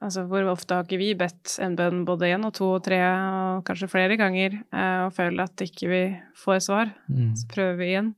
Altså, 0.02 0.24
hvor 0.26 0.42
ofte 0.50 0.74
har 0.74 0.84
ikke 0.84 0.98
vi 0.98 1.14
bedt 1.14 1.60
en 1.62 1.76
bønn 1.76 2.06
både 2.06 2.22
én 2.34 2.44
og 2.44 2.54
to 2.54 2.72
og 2.74 2.84
tre 2.84 2.98
og 2.98 3.64
kanskje 3.64 3.88
flere 3.88 4.18
ganger 4.18 4.56
uh, 4.74 5.06
og 5.06 5.14
føler 5.14 5.44
at 5.44 5.56
ikke 5.62 5.88
vi 5.92 6.20
får 6.34 6.58
svar? 6.66 6.90
Mm. 7.08 7.36
Så 7.38 7.46
prøver 7.48 7.78
vi 7.78 7.84
igjen. 7.92 8.16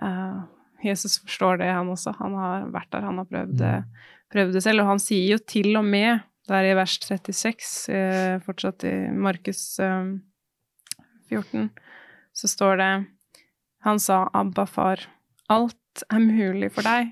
Uh, 0.00 0.46
Jesus 0.82 1.18
forstår 1.20 1.58
det, 1.58 1.68
han 1.68 1.86
også. 1.92 2.14
Han 2.16 2.32
har 2.32 2.64
vært 2.72 2.90
der, 2.92 3.02
han 3.02 3.18
har 3.20 3.24
prøvd 3.28 3.52
det, 3.60 3.84
prøvd 4.32 4.52
det 4.56 4.62
selv. 4.64 4.82
Og 4.84 4.92
han 4.94 5.02
sier 5.02 5.34
jo 5.36 5.38
til 5.38 5.76
og 5.78 5.84
med, 5.84 6.22
der 6.50 6.66
i 6.66 6.74
vers 6.74 6.96
36, 7.04 7.88
eh, 7.94 8.38
fortsatt 8.42 8.84
i 8.88 8.94
Markus 9.14 9.62
eh, 9.80 10.12
14, 11.30 11.70
så 12.36 12.48
står 12.50 12.76
det 12.80 12.90
Han 13.84 13.98
sa, 13.98 14.28
Abba, 14.34 14.62
far, 14.70 15.00
alt 15.50 16.04
er 16.12 16.20
mulig 16.22 16.68
for 16.72 16.86
deg. 16.86 17.08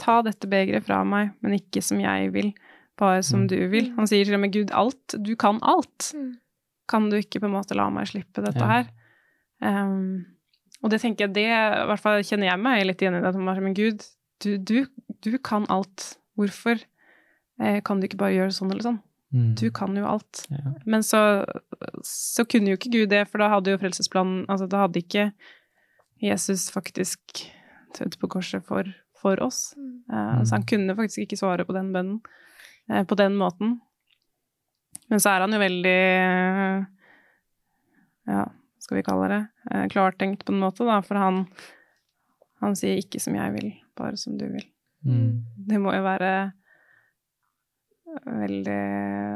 Ta 0.00 0.22
dette 0.24 0.48
begeret 0.50 0.86
fra 0.86 1.02
meg, 1.06 1.34
men 1.44 1.52
ikke 1.58 1.82
som 1.84 2.00
jeg 2.00 2.30
vil, 2.34 2.48
bare 2.98 3.22
som 3.22 3.42
Mm. 3.44 3.48
du 3.50 3.68
vil. 3.68 3.90
Han 3.98 4.06
sier 4.08 4.24
til 4.24 4.34
og 4.34 4.40
med 4.40 4.52
Gud 4.54 4.70
alt. 4.72 5.14
Du 5.22 5.34
kan 5.36 5.58
alt 5.62 6.12
Mm. 6.14 6.38
kan 6.88 7.10
du 7.10 7.16
ikke 7.16 7.40
på 7.40 7.46
en 7.46 7.52
måte 7.52 7.74
la 7.76 7.90
meg 7.90 8.06
slippe 8.08 8.42
dette 8.42 8.58
Ja. 8.58 8.66
her? 8.66 8.88
Um, 9.62 10.24
og 10.82 10.90
det 10.90 11.00
tenker 11.00 11.26
jeg, 11.28 11.34
det 11.34 11.44
i 11.44 11.86
hvert 11.86 12.00
fall 12.00 12.22
kjenner 12.22 12.48
jeg 12.50 12.58
meg 12.58 12.86
litt 12.86 12.98
igjen 13.02 13.16
i 13.16 13.20
det. 13.20 13.34
Men 13.62 13.74
Gud, 13.74 14.02
du, 14.40 14.56
du, 14.58 14.86
du 15.22 15.38
kan 15.38 15.66
alt. 15.68 16.16
Hvorfor 16.38 16.78
eh, 17.62 17.80
kan 17.86 18.00
du 18.00 18.08
ikke 18.08 18.20
bare 18.20 18.36
gjøre 18.36 18.54
sånn 18.54 18.72
eller 18.72 18.86
sånn? 18.86 19.02
Mm. 19.34 19.54
Du 19.58 19.66
kan 19.74 19.96
jo 19.98 20.06
alt. 20.06 20.44
Ja. 20.48 20.74
Men 20.86 21.02
så, 21.02 21.20
så 22.06 22.44
kunne 22.46 22.70
jo 22.70 22.78
ikke 22.78 22.92
Gud 22.94 23.10
det, 23.10 23.24
for 23.30 23.42
da 23.42 23.50
hadde 23.50 23.72
jo 23.72 23.80
frelsesplanen 23.82 24.44
Altså, 24.46 24.68
da 24.70 24.84
hadde 24.84 25.02
ikke 25.02 25.32
Jesus 26.22 26.68
faktisk 26.70 27.42
dødd 27.98 28.18
på 28.20 28.30
korset 28.36 28.64
for, 28.66 28.86
for 29.18 29.42
oss. 29.42 29.72
Uh, 30.10 30.42
så 30.44 30.58
han 30.58 30.66
kunne 30.68 30.94
faktisk 30.98 31.24
ikke 31.24 31.40
svare 31.40 31.66
på 31.66 31.74
den 31.74 31.90
bønnen 31.94 32.20
eh, 32.90 33.02
på 33.06 33.18
den 33.18 33.38
måten. 33.38 33.78
Men 35.10 35.22
så 35.22 35.34
er 35.34 35.44
han 35.44 35.52
jo 35.52 35.60
veldig 35.60 35.98
Ja, 38.30 38.44
skal 38.80 38.96
vi 38.96 39.04
kalle 39.04 39.30
det 39.32 39.40
uh, 39.72 39.86
klartenkt 39.92 40.46
på 40.46 40.54
en 40.54 40.62
måte, 40.62 40.86
da, 40.86 41.00
for 41.04 41.18
han, 41.20 41.42
han 42.62 42.78
sier 42.78 43.02
ikke 43.02 43.20
som 43.20 43.36
jeg 43.36 43.56
vil, 43.58 43.74
bare 43.98 44.16
som 44.20 44.38
du 44.38 44.46
vil. 44.46 44.64
Mm. 45.04 45.44
Det 45.68 45.80
må 45.80 45.94
jo 45.94 46.04
være 46.04 46.34
veldig 48.24 48.80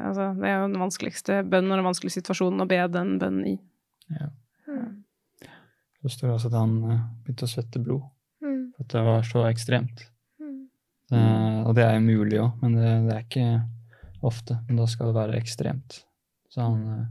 Altså, 0.09 0.31
det 0.39 0.49
er 0.49 0.61
jo 0.61 0.69
den 0.71 0.81
vanskeligste 0.81 1.41
bønnen 1.45 1.75
og 1.75 1.81
den 1.81 1.89
vanskeligste 1.89 2.23
situasjonen 2.23 2.63
å 2.65 2.69
be 2.71 2.79
den 2.93 3.17
bønnen 3.21 3.49
i. 3.51 3.57
Ja. 4.15 4.29
Det 6.03 6.13
står 6.15 6.37
også 6.37 6.51
at 6.53 6.57
han 6.57 6.77
uh, 6.87 7.01
begynte 7.25 7.49
å 7.49 7.51
svette 7.51 7.83
blod. 7.83 8.07
Mm. 8.45 8.71
For 8.77 8.87
at 8.87 8.95
det 8.95 9.05
var 9.09 9.27
så 9.27 9.45
ekstremt. 9.49 10.05
Mm. 10.41 10.59
Uh, 11.13 11.61
og 11.67 11.75
det 11.77 11.85
er 11.85 11.97
jo 11.97 12.05
mulig 12.07 12.39
òg, 12.41 12.53
men 12.63 12.77
det, 12.79 12.93
det, 13.09 13.17
er 13.17 13.27
ikke 13.27 14.27
ofte. 14.29 14.61
Men 14.69 14.81
da 14.81 14.87
skal 14.91 15.11
det 15.11 15.19
være 15.19 15.41
ekstremt. 15.41 16.03
Så 16.53 16.65
han 16.65 16.85
uh, 16.87 17.09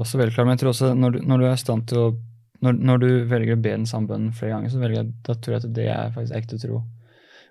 også 0.00 0.20
veldig 0.20 0.36
klar. 0.36 0.46
Men 0.46 0.56
jeg 0.56 0.62
tror 0.62 0.72
også 0.72 0.92
når 0.96 1.16
du, 1.16 1.22
når 1.26 1.42
du 1.42 1.48
er 1.48 1.56
i 1.56 1.64
stand 1.64 1.88
til 1.90 2.04
å 2.04 2.10
når, 2.62 2.76
når, 2.78 3.00
du 3.02 3.08
velger 3.26 3.56
å 3.56 3.62
be 3.62 3.70
den 3.74 3.88
samme 3.90 4.06
bønnen 4.06 4.34
flere 4.38 4.54
ganger, 4.54 4.70
så 4.70 4.78
velger 4.78 5.00
jeg, 5.00 5.14
da 5.26 5.34
tror 5.34 5.54
jeg 5.56 5.62
at 5.64 5.72
det 5.74 5.86
er 5.90 6.12
faktisk 6.14 6.36
ekte 6.38 6.58
tro. 6.62 6.76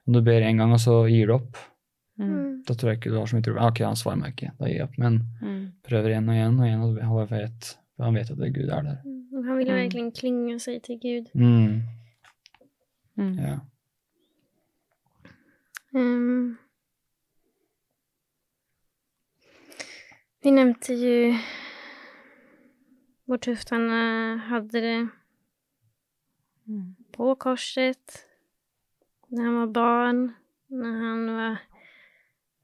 Om 0.08 0.18
du 0.18 0.22
ber 0.26 0.42
én 0.42 0.58
gang, 0.58 0.74
og 0.74 0.82
så 0.82 1.04
gir 1.10 1.30
du 1.30 1.36
opp, 1.36 1.58
mm. 2.20 2.64
da 2.68 2.74
tror 2.74 2.92
jeg 2.92 3.00
ikke 3.00 3.14
du 3.14 3.20
har 3.20 3.30
så 3.30 3.38
mye 3.38 3.46
tro. 3.46 3.58
Ok, 3.62 3.84
han 3.86 4.00
svarer 4.00 4.22
meg 4.24 4.36
ikke, 4.36 4.54
da 4.58 4.70
gir 4.70 4.80
jeg 4.80 4.88
opp. 4.90 4.98
Men 5.02 5.20
mm. 5.42 5.64
prøver 5.86 6.14
igjen 6.14 6.30
og 6.30 6.38
igjen 6.38 6.60
og 6.60 6.68
igjen, 6.68 6.86
og 6.86 7.02
han 7.12 7.32
vet, 7.32 7.74
han 8.02 8.18
vet 8.20 8.32
at 8.34 8.42
det 8.42 8.54
Gud 8.58 8.70
er 8.70 8.88
der. 8.88 9.02
Mm. 9.06 9.44
Han 9.48 9.58
vil 9.58 9.70
jo 9.72 9.78
egentlig 9.78 10.08
klinga 10.18 10.58
seg 10.62 10.82
til 10.86 11.00
Gud. 11.02 11.30
Mm. 11.34 11.82
Mm. 13.22 13.36
Ja. 13.38 13.60
Um, 15.94 16.58
vi 20.42 20.54
nevnte 20.56 20.96
jo 20.96 21.34
hvor 23.28 23.40
tøft 23.44 23.70
han 23.72 23.88
hadde 24.50 24.82
det 24.84 24.98
mm. 26.68 26.96
på 27.16 27.36
korset, 27.40 28.26
när 29.32 29.44
han 29.44 29.56
var 29.56 29.68
barn, 29.68 30.34
när 30.68 31.00
han 31.00 31.36
var 31.36 31.58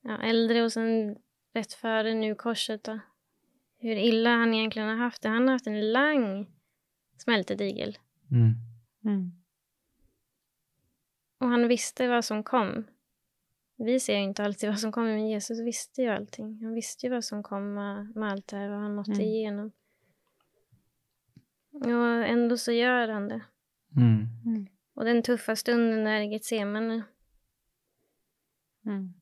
ja, 0.01 0.21
äldre 0.21 0.63
och 0.63 0.73
sen 0.73 1.17
rätt 1.53 1.73
före 1.73 2.13
nu 2.13 2.35
korset. 2.35 2.83
Då. 2.83 2.99
Hur 3.79 3.95
illa 3.95 4.29
han 4.29 4.53
egentligen 4.53 4.87
har 4.87 4.95
haft 4.95 5.21
det. 5.21 5.29
Han 5.29 5.47
har 5.47 5.51
haft 5.51 5.67
en 5.67 5.91
lång 5.93 6.47
smältedigel. 7.17 7.97
Mm. 8.31 8.53
Mm. 9.05 9.31
Och 11.39 11.47
han 11.47 11.67
visste 11.67 12.07
vad 12.07 12.25
som 12.25 12.43
kom. 12.43 12.83
Vi 13.77 13.99
ser 13.99 14.17
inte 14.17 14.43
alltid 14.43 14.69
vad 14.69 14.79
som 14.79 14.91
kommer, 14.91 15.11
men 15.11 15.29
Jesus 15.29 15.59
visste 15.59 16.01
ju 16.01 16.07
allting. 16.07 16.63
Han 16.63 16.73
visste 16.73 17.05
ju 17.05 17.11
vad 17.11 17.23
som 17.23 17.43
kom 17.43 17.73
med, 17.73 18.15
med 18.15 18.31
allt 18.31 18.47
det 18.47 18.57
här, 18.57 18.69
vad 18.69 18.79
han 18.79 18.95
måtte 18.95 19.11
mm. 19.11 19.23
igenom. 19.23 19.71
Och 21.71 22.25
ändå 22.25 22.57
så 22.57 22.71
gör 22.71 23.07
han 23.07 23.27
det. 23.27 23.41
Mm. 23.95 24.67
Och 24.97 25.05
den 25.05 25.23
tuffa 25.23 25.55
stunden 25.55 26.07
är 26.07 26.21
i 26.21 26.25
Getsemane. 26.25 27.03
Mm. 28.85 29.13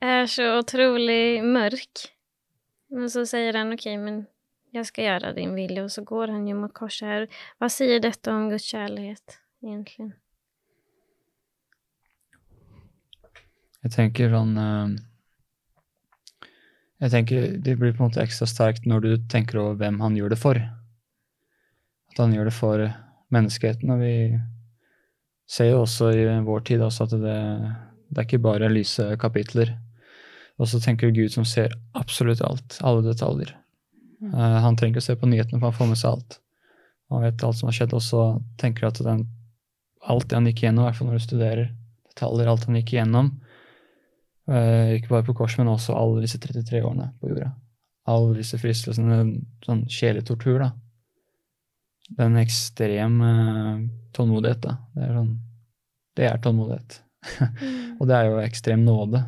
Er 0.00 0.26
så 0.26 0.44
utrolig 0.60 1.42
mørk. 1.42 2.04
Men 2.94 3.10
så 3.10 3.24
sier 3.26 3.58
han 3.58 3.74
ok, 3.74 3.88
men 3.98 4.22
jeg 4.70 4.86
skal 4.86 5.08
gjøre 5.08 5.34
din 5.34 5.56
vilje, 5.58 5.82
og 5.82 5.90
så 5.90 6.06
går 6.06 6.30
han 6.30 6.46
jo 6.46 6.60
mot 6.60 6.74
korset 6.74 7.08
her. 7.08 7.26
Hva 7.58 7.72
sier 7.74 7.98
dette 7.98 8.30
om 8.30 8.46
Guds 8.54 8.70
kjærlighet, 8.70 9.40
egentlig? 9.66 10.12
Jeg 13.82 13.96
tenker 13.98 14.30
sånn 14.30 14.56
uh, 14.60 14.94
Jeg 17.00 17.10
tenker 17.14 17.52
Det 17.64 17.78
blir 17.80 17.94
på 17.96 18.04
en 18.04 18.10
måte 18.10 18.22
ekstra 18.22 18.46
sterkt 18.46 18.86
når 18.86 19.06
du 19.06 19.12
tenker 19.32 19.58
over 19.58 19.78
hvem 19.82 20.02
han 20.06 20.22
gjør 20.22 20.36
det 20.36 20.42
for. 20.46 20.66
At 22.14 22.28
han 22.28 22.38
gjør 22.38 22.52
det 22.52 22.58
for 22.62 22.90
menneskeheten. 23.34 23.92
Og 23.94 24.02
vi 24.02 24.14
ser 25.50 25.72
jo 25.72 25.84
også 25.84 26.10
i 26.14 26.26
vår 26.46 26.66
tid 26.68 26.84
at 26.86 27.14
det, 27.14 27.38
det 28.10 28.18
er 28.18 28.26
ikke 28.26 28.42
bare 28.44 28.70
lyse 28.72 29.06
kapitler. 29.20 29.74
Og 30.60 30.68
så 30.68 30.80
tenker 30.82 31.08
du 31.08 31.22
Gud 31.22 31.32
som 31.32 31.46
ser 31.48 31.72
absolutt 31.96 32.42
alt, 32.44 32.78
alle 32.84 33.04
detaljer. 33.06 33.54
Uh, 34.20 34.60
han 34.60 34.76
trenger 34.76 34.98
ikke 34.98 35.04
å 35.04 35.08
se 35.08 35.16
på 35.16 35.28
nyhetene, 35.30 35.60
for 35.60 35.70
han 35.70 35.78
får 35.78 35.88
med 35.88 36.00
seg 36.00 36.10
alt. 36.12 36.40
Han 37.10 37.24
vet 37.24 37.44
alt 37.46 37.58
som 37.58 37.70
har 37.70 37.76
skjedd, 37.78 37.94
og 37.96 38.02
så 38.04 38.24
tenker 38.60 38.84
jeg 38.84 38.94
at 38.94 39.00
den, 39.06 39.22
alt 40.12 40.28
det 40.28 40.36
han 40.36 40.50
gikk 40.50 40.66
gjennom, 40.66 40.84
i 40.84 40.90
hvert 40.90 40.98
fall 40.98 41.08
når 41.08 41.16
du 41.16 41.24
studerer 41.24 41.70
detaljer, 42.10 42.50
alt 42.52 42.66
han 42.68 42.76
gikk 42.76 42.92
gjennom, 42.98 43.32
uh, 44.52 44.92
ikke 44.98 45.14
bare 45.14 45.26
på 45.30 45.36
kors, 45.40 45.56
men 45.58 45.72
også 45.72 45.96
alle 45.96 46.26
disse 46.26 46.42
33 46.42 46.84
årene 46.84 47.08
på 47.22 47.32
jorda. 47.32 47.54
Alle 48.10 48.36
disse 48.36 48.60
fristelsene, 48.60 49.22
sånn 49.64 49.86
sjeletortur, 49.92 50.60
da. 50.60 50.70
Den 52.18 52.36
ekstrem 52.40 53.20
uh, 53.22 53.84
tålmodighet, 54.16 54.64
da. 54.64 54.76
Det 54.96 55.06
er 55.06 55.14
sånn 55.14 55.30
Det 56.18 56.26
er 56.26 56.42
tålmodighet. 56.42 56.98
og 58.00 58.08
det 58.08 58.16
er 58.16 58.28
jo 58.28 58.42
ekstrem 58.42 58.84
nåde. 58.84 59.22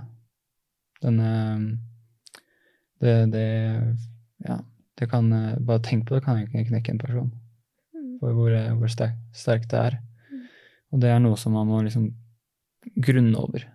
Den 1.03 1.19
det, 3.03 3.15
det 3.33 3.47
Ja 4.47 4.61
det 5.03 5.09
kan, 5.11 5.33
eh, 5.33 5.59
bare 5.59 5.83
tenk 5.83 6.07
på 6.07 6.15
det 6.15 6.25
kan 6.25 6.39
egentlig 6.39 6.69
knekke 6.69 6.93
en 6.93 7.03
person. 7.03 7.31
Mm. 7.95 8.19
For 8.21 8.37
hvor, 8.37 8.51
eh, 8.55 8.73
hvor 8.79 8.91
sterkt 8.93 9.19
sterk 9.35 9.69
det 9.71 9.79
er. 9.79 9.99
Mm. 10.31 10.43
Og 10.93 11.01
det 11.01 11.11
er 11.11 11.19
noe 11.19 11.37
som 11.37 11.57
man 11.57 11.67
må 11.67 11.83
liksom 11.83 12.11
grunne 13.03 13.39
over. 13.39 13.67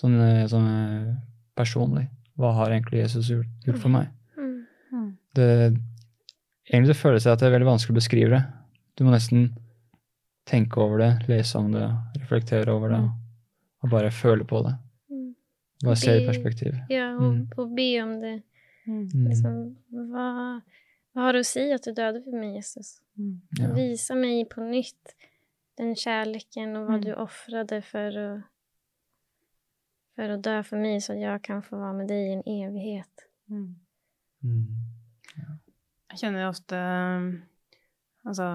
Sånn, 0.00 0.16
eh, 0.20 0.46
sånn 0.50 1.20
personlig. 1.56 2.08
Hva 2.36 2.52
har 2.54 2.74
egentlig 2.74 3.04
Jesus 3.04 3.30
gjort, 3.30 3.52
gjort 3.64 3.78
for 3.78 3.94
meg? 3.94 4.10
Mm. 4.36 5.16
Det, 5.36 5.46
egentlig 6.70 6.94
så 6.94 7.00
føles 7.00 7.28
at 7.30 7.40
det 7.40 7.48
er 7.48 7.54
veldig 7.56 7.68
vanskelig 7.68 7.94
å 7.94 8.00
beskrive 8.00 8.32
det. 8.34 8.42
Du 8.96 9.04
må 9.06 9.14
nesten 9.14 9.50
tenke 10.46 10.80
over 10.82 11.02
det, 11.02 11.12
lese 11.30 11.58
om 11.58 11.72
det, 11.74 11.86
reflektere 12.20 12.74
over 12.74 12.94
det, 12.94 13.00
og 13.82 13.92
bare 13.92 14.12
føle 14.14 14.46
på 14.46 14.62
det. 14.66 14.76
Bare 15.84 15.98
se 16.00 16.14
i 16.16 16.26
perspektiv. 16.26 16.76
Ja, 16.88 17.10
og, 17.20 17.42
og 17.60 17.74
be 17.76 17.90
om 18.00 18.14
det 18.22 18.36
Mm. 18.86 19.08
mm. 19.14 19.26
Liksom, 19.28 19.54
hva, 20.12 20.26
hva 21.14 21.24
har 21.26 21.34
du 21.34 21.42
å 21.42 21.46
si 21.46 21.64
at 21.74 21.86
du 21.86 21.90
døde 21.90 22.22
for 22.24 22.38
meg, 22.38 22.56
Jesus? 22.60 23.00
Mm. 23.18 23.40
Ja. 23.58 23.70
Visa 23.74 24.16
meg 24.18 24.44
på 24.52 24.62
nytt 24.62 25.16
den 25.76 25.96
kjærligheten 25.98 26.76
og 26.78 26.86
hva 26.88 27.00
mm. 27.00 27.02
du 27.04 27.10
offrade 27.18 27.80
for 27.84 28.20
å 28.22 28.28
for 30.16 30.32
å 30.32 30.36
dø 30.40 30.54
for 30.64 30.80
meg, 30.80 31.02
så 31.04 31.12
jeg 31.18 31.42
kan 31.44 31.58
få 31.60 31.76
være 31.76 31.96
med 31.98 32.06
deg 32.08 32.22
i 32.22 32.36
en 32.38 32.46
evighet. 32.48 33.26
Mm. 33.52 33.66
Mm. 34.46 34.62
Jeg 36.16 36.30
kjenner 36.30 36.46
jo 36.46 36.52
ofte 36.54 36.78
Altså, 38.26 38.46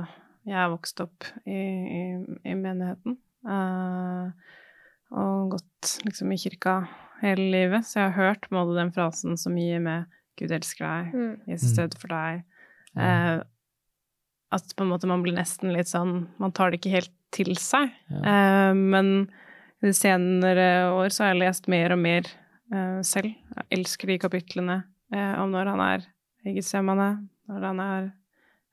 jeg 0.49 0.57
er 0.57 0.71
vokst 0.73 0.97
opp 1.03 1.27
i, 1.45 1.53
i, 1.53 2.01
i 2.49 2.55
menigheten. 2.57 3.19
Uh, 3.45 4.33
og 5.13 5.53
gått 5.53 5.91
liksom 6.03 6.33
i 6.33 6.39
kirka 6.41 6.73
hele 7.21 7.45
livet, 7.53 7.85
så 7.85 7.99
jeg 7.99 8.09
har 8.09 8.31
hørt 8.31 8.49
både 8.51 8.75
den 8.79 8.91
frasen 8.95 9.37
så 9.39 9.51
mye 9.53 9.77
med 9.83 10.09
Gud 10.41 10.51
elsker 10.57 10.83
deg, 10.83 11.13
mm. 11.13 11.31
Jesus 11.53 11.75
døde 11.77 12.01
for 12.01 12.11
deg. 12.11 12.41
uh, 12.97 13.45
at 14.51 14.73
på 14.75 14.83
en 14.83 14.91
måte 14.91 15.07
man 15.07 15.21
blir 15.23 15.37
nesten 15.37 15.71
litt 15.71 15.87
sånn 15.87 16.25
Man 16.41 16.51
tar 16.51 16.73
det 16.73 16.81
ikke 16.81 16.95
helt 16.97 17.13
til 17.31 17.53
seg. 17.61 17.93
Ja. 18.09 18.23
Uh, 18.25 18.73
men 18.75 19.13
i 19.79 19.87
de 19.87 19.93
senere 19.95 20.71
år 20.97 21.13
så 21.13 21.27
har 21.27 21.35
jeg 21.35 21.43
lest 21.45 21.69
mer 21.71 21.93
og 21.95 22.01
mer 22.01 22.27
eh, 22.69 22.99
selv. 23.07 23.31
Jeg 23.55 23.79
elsker 23.79 24.11
de 24.11 24.17
kapitlene 24.21 24.75
om 25.41 25.49
når 25.49 25.71
han 25.71 25.81
er 25.81 26.03
i 26.45 26.53
Getsemane, 26.53 27.07
når 27.51 27.67
han 27.67 27.81
er 27.85 28.09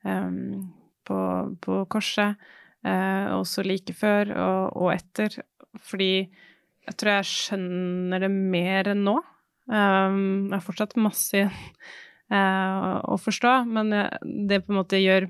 um, 0.07 0.69
på, 1.07 1.19
på, 1.63 1.79
korset, 1.91 2.39
uh, 2.87 3.35
også 3.37 3.65
like 3.67 3.95
før 3.97 4.33
og, 4.35 4.77
og 4.79 4.93
etter. 4.95 5.39
Fordi 5.79 6.13
jeg 6.19 6.97
tror 6.97 7.19
jeg 7.19 7.29
skjønner 7.33 8.25
det 8.25 8.31
mer 8.33 8.93
enn 8.93 9.03
nå. 9.07 9.17
Um, 9.69 10.47
jeg 10.49 10.55
har 10.55 10.65
fortsatt 10.65 10.97
masse 10.97 11.43
uh, 11.45 12.95
å 13.13 13.19
forstå, 13.21 13.59
men 13.69 13.93
det 14.49 14.63
på 14.63 14.73
en 14.73 14.81
måte 14.81 15.01
gjør 15.01 15.29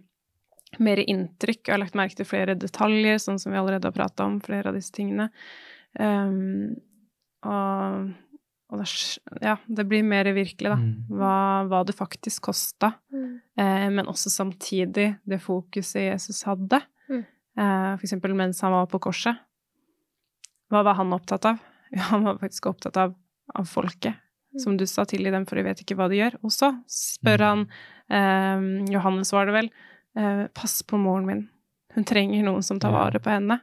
mer 0.77 1.01
inntrykk. 1.01 1.63
Jeg 1.65 1.73
har 1.73 1.81
lagt 1.81 1.97
merke 1.97 2.19
til 2.19 2.29
flere 2.29 2.55
detaljer, 2.59 3.17
sånn 3.21 3.39
som 3.41 3.53
vi 3.53 3.59
allerede 3.59 3.89
har 3.89 3.95
prata 3.95 4.27
om, 4.29 4.37
flere 4.43 4.69
av 4.69 4.77
disse 4.77 4.93
tingene. 4.95 5.31
Um, 5.97 6.77
og, 7.47 8.11
og 8.69 8.81
det, 8.81 8.87
ja, 9.41 9.55
det 9.65 9.85
blir 9.89 10.05
mer 10.05 10.29
virkelig, 10.35 10.69
da. 10.69 10.77
Mm. 10.77 10.93
Hva, 11.09 11.35
hva 11.69 11.81
det 11.87 11.95
faktisk 11.97 12.45
kosta. 12.51 12.91
Mm. 13.09 13.29
Eh, 13.57 13.85
men 13.95 14.09
også 14.11 14.29
samtidig 14.29 15.07
det 15.25 15.41
fokuset 15.41 16.03
Jesus 16.05 16.43
hadde. 16.45 16.81
Mm. 17.09 17.23
Eh, 17.23 17.91
for 17.95 18.05
eksempel 18.05 18.35
mens 18.37 18.61
han 18.61 18.75
var 18.75 18.85
på 18.91 19.01
korset. 19.09 19.41
Hva 20.69 20.83
var 20.85 20.99
han 21.01 21.17
opptatt 21.17 21.49
av? 21.49 21.65
Ja, 21.89 22.03
han 22.11 22.21
var 22.21 22.35
faktisk 22.37 22.67
opptatt 22.69 22.99
av, 23.01 23.15
av 23.57 23.65
folket 23.65 24.19
som 24.61 24.75
du 24.77 24.83
sa 24.85 25.07
til 25.09 25.25
i 25.25 25.31
dem, 25.33 25.47
for 25.49 25.57
de 25.57 25.63
vet 25.65 25.79
ikke 25.81 25.95
hva 25.97 26.05
de 26.09 26.19
gjør. 26.19 26.35
Og 26.45 26.53
så 26.53 26.69
spør 26.89 27.41
han, 27.41 27.63
eh, 28.13 28.61
Johannes 28.93 29.33
var 29.33 29.49
det 29.49 29.55
vel, 29.55 29.71
eh, 30.13 30.43
pass 30.53 30.83
på 30.85 30.99
moren 31.01 31.25
min, 31.25 31.41
hun 31.95 32.05
trenger 32.05 32.45
noen 32.45 32.61
som 32.61 32.77
tar 32.79 32.93
vare 32.93 33.17
på 33.17 33.33
henne. 33.33 33.61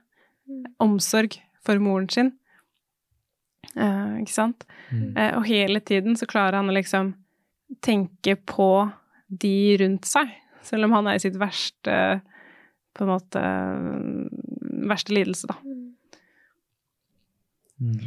omsorg 0.78 1.40
for 1.66 1.78
moren 1.82 2.08
sin. 2.08 2.28
Uh, 3.76 4.16
ikke 4.22 4.32
sant? 4.32 4.64
Mm. 4.90 5.10
Uh, 5.16 5.32
og 5.38 5.46
hele 5.48 5.82
tiden 5.84 6.16
så 6.16 6.28
klarer 6.30 6.60
han 6.60 6.72
å 6.72 6.76
liksom 6.76 7.12
tenke 7.84 8.36
på 8.48 8.70
de 9.26 9.76
rundt 9.82 10.06
seg, 10.08 10.30
selv 10.64 10.86
om 10.86 10.94
han 10.96 11.10
er 11.10 11.18
i 11.18 11.24
sitt 11.24 11.36
verste 11.40 11.96
på 12.96 13.04
en 13.04 13.10
måte 13.10 13.42
verste 14.88 15.12
lidelse, 15.12 15.50
da. 15.50 15.56
Mm. 17.76 17.98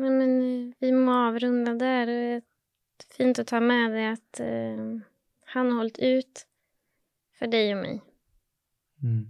Men, 0.00 0.14
men, 0.16 0.34
vi 0.80 0.92
må 0.96 1.16
avrunde 1.26 1.74
der. 1.76 2.08
Det 2.08 2.38
er 2.38 3.16
fint 3.16 3.40
å 3.42 3.44
ta 3.44 3.60
med 3.60 3.92
det 3.92 4.06
at 4.14 4.40
uh, 4.40 5.00
han 5.52 5.72
holdt 5.76 6.00
ut 6.00 6.44
for 7.36 7.52
deg 7.52 7.74
og 7.74 7.82
meg. 7.82 8.00
Mm. 9.04 9.24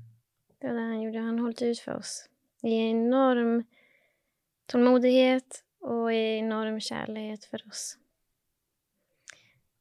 Det 0.61 0.69
var 0.69 0.77
det 0.77 0.87
han 0.93 1.03
gjorde. 1.03 1.27
Han 1.27 1.43
holdt 1.43 1.65
ut 1.65 1.83
for 1.83 1.99
oss 1.99 2.15
i 2.67 2.77
enorm 2.91 3.63
tålmodighet 4.71 5.63
og 5.83 6.13
enorm 6.15 6.79
kjærlighet 6.83 7.47
for 7.51 7.65
oss. 7.71 7.97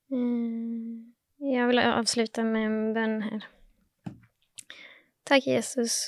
Uh, 0.09 1.05
jeg 1.39 1.67
vil 1.69 1.81
avslutte 1.83 2.43
med 2.43 2.65
en 2.65 2.93
bønn 2.95 3.21
her. 3.27 3.45
Takk, 5.29 5.45
Jesus, 5.45 5.99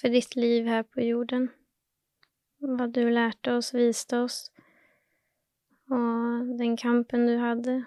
for 0.00 0.12
ditt 0.12 0.36
liv 0.36 0.68
her 0.68 0.84
på 0.84 1.06
jorden. 1.06 1.48
Hva 2.60 2.90
du 2.92 3.06
lærte 3.08 3.56
oss, 3.56 3.72
viste 3.72 4.18
oss, 4.20 4.50
og 5.88 6.50
den 6.60 6.76
kampen 6.76 7.24
du 7.24 7.38
hadde. 7.40 7.78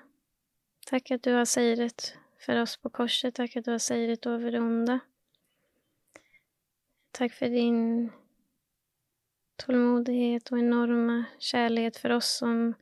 Takk 0.90 1.14
at 1.14 1.24
du 1.24 1.36
har 1.38 1.46
seiret 1.48 2.16
for 2.42 2.60
oss 2.60 2.76
på 2.82 2.90
korset. 2.92 3.36
Takk 3.38 3.60
at 3.60 3.68
du 3.68 3.72
har 3.76 3.84
seiret 3.84 4.26
over 4.28 4.52
det 4.52 4.60
onde. 4.60 4.98
Takk 7.14 7.36
for 7.38 7.54
din 7.54 8.10
tålmodighet 9.64 10.52
og 10.52 10.60
enorme 10.60 11.24
kjærlighet 11.42 12.00
for 12.02 12.18
oss 12.18 12.30
som, 12.42 12.74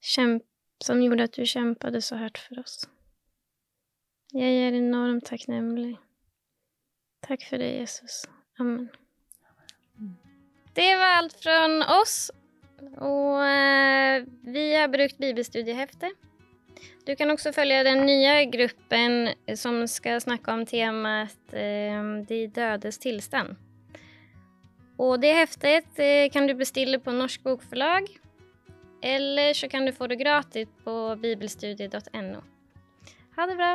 som 0.00 1.02
gjorde 1.04 1.28
at 1.28 1.36
du 1.36 1.44
kjempet 1.44 2.00
så 2.04 2.18
hardt 2.20 2.40
for 2.40 2.62
oss. 2.62 2.84
Jeg 4.34 4.62
er 4.62 4.76
enormt 4.78 5.26
takknemlig. 5.26 5.96
Takk 7.26 7.44
for 7.48 7.60
det, 7.60 7.70
Jesus. 7.80 8.24
Amen. 8.60 8.88
Det 10.74 10.90
var 10.96 11.18
alt 11.18 11.34
fra 11.42 11.56
oss. 11.98 12.30
Og 13.02 13.42
eh, 13.44 14.22
vi 14.46 14.70
har 14.72 14.88
brukt 14.88 15.18
bibelstudiehefte. 15.20 16.12
Du 17.04 17.12
kan 17.16 17.30
også 17.32 17.52
følge 17.52 17.82
den 17.84 18.04
nye 18.06 18.46
gruppen 18.52 19.32
som 19.58 19.82
skal 19.90 20.20
snakke 20.22 20.52
om 20.54 20.62
temaet 20.68 21.52
eh, 21.52 22.00
De 22.28 22.44
dødes 22.54 23.02
tilstand. 23.02 23.58
Og 25.00 25.16
det 25.22 25.32
heftet 25.32 26.00
eh, 26.02 26.28
kan 26.32 26.48
du 26.48 26.52
bestille 26.58 27.00
på 27.00 27.14
Norsk 27.16 27.42
Bokforlag. 27.46 28.08
Eller 29.00 29.54
så 29.56 29.68
kan 29.68 29.86
du 29.88 29.94
få 29.96 30.10
det 30.10 30.20
gratis 30.20 30.68
på 30.84 30.96
bibelstudie.no. 31.22 32.42
Ha 33.36 33.46
det 33.48 33.56
bra! 33.56 33.70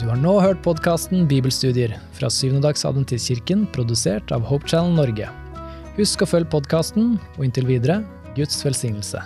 Du 0.00 0.08
har 0.08 0.16
nå 0.18 0.32
hørt 0.40 0.64
podkasten 0.64 1.28
Bibelstudier 1.28 1.92
fra 2.16 2.32
Syvendedagsadventistkirken, 2.32 3.68
produsert 3.76 4.32
av 4.32 4.48
Hope 4.48 4.66
Channel 4.68 4.96
Norge. 4.96 5.28
Husk 6.00 6.24
å 6.24 6.30
følge 6.32 6.54
podkasten, 6.56 7.14
og 7.36 7.44
inntil 7.44 7.68
videre 7.68 8.00
Guds 8.32 8.64
velsignelse. 8.64 9.20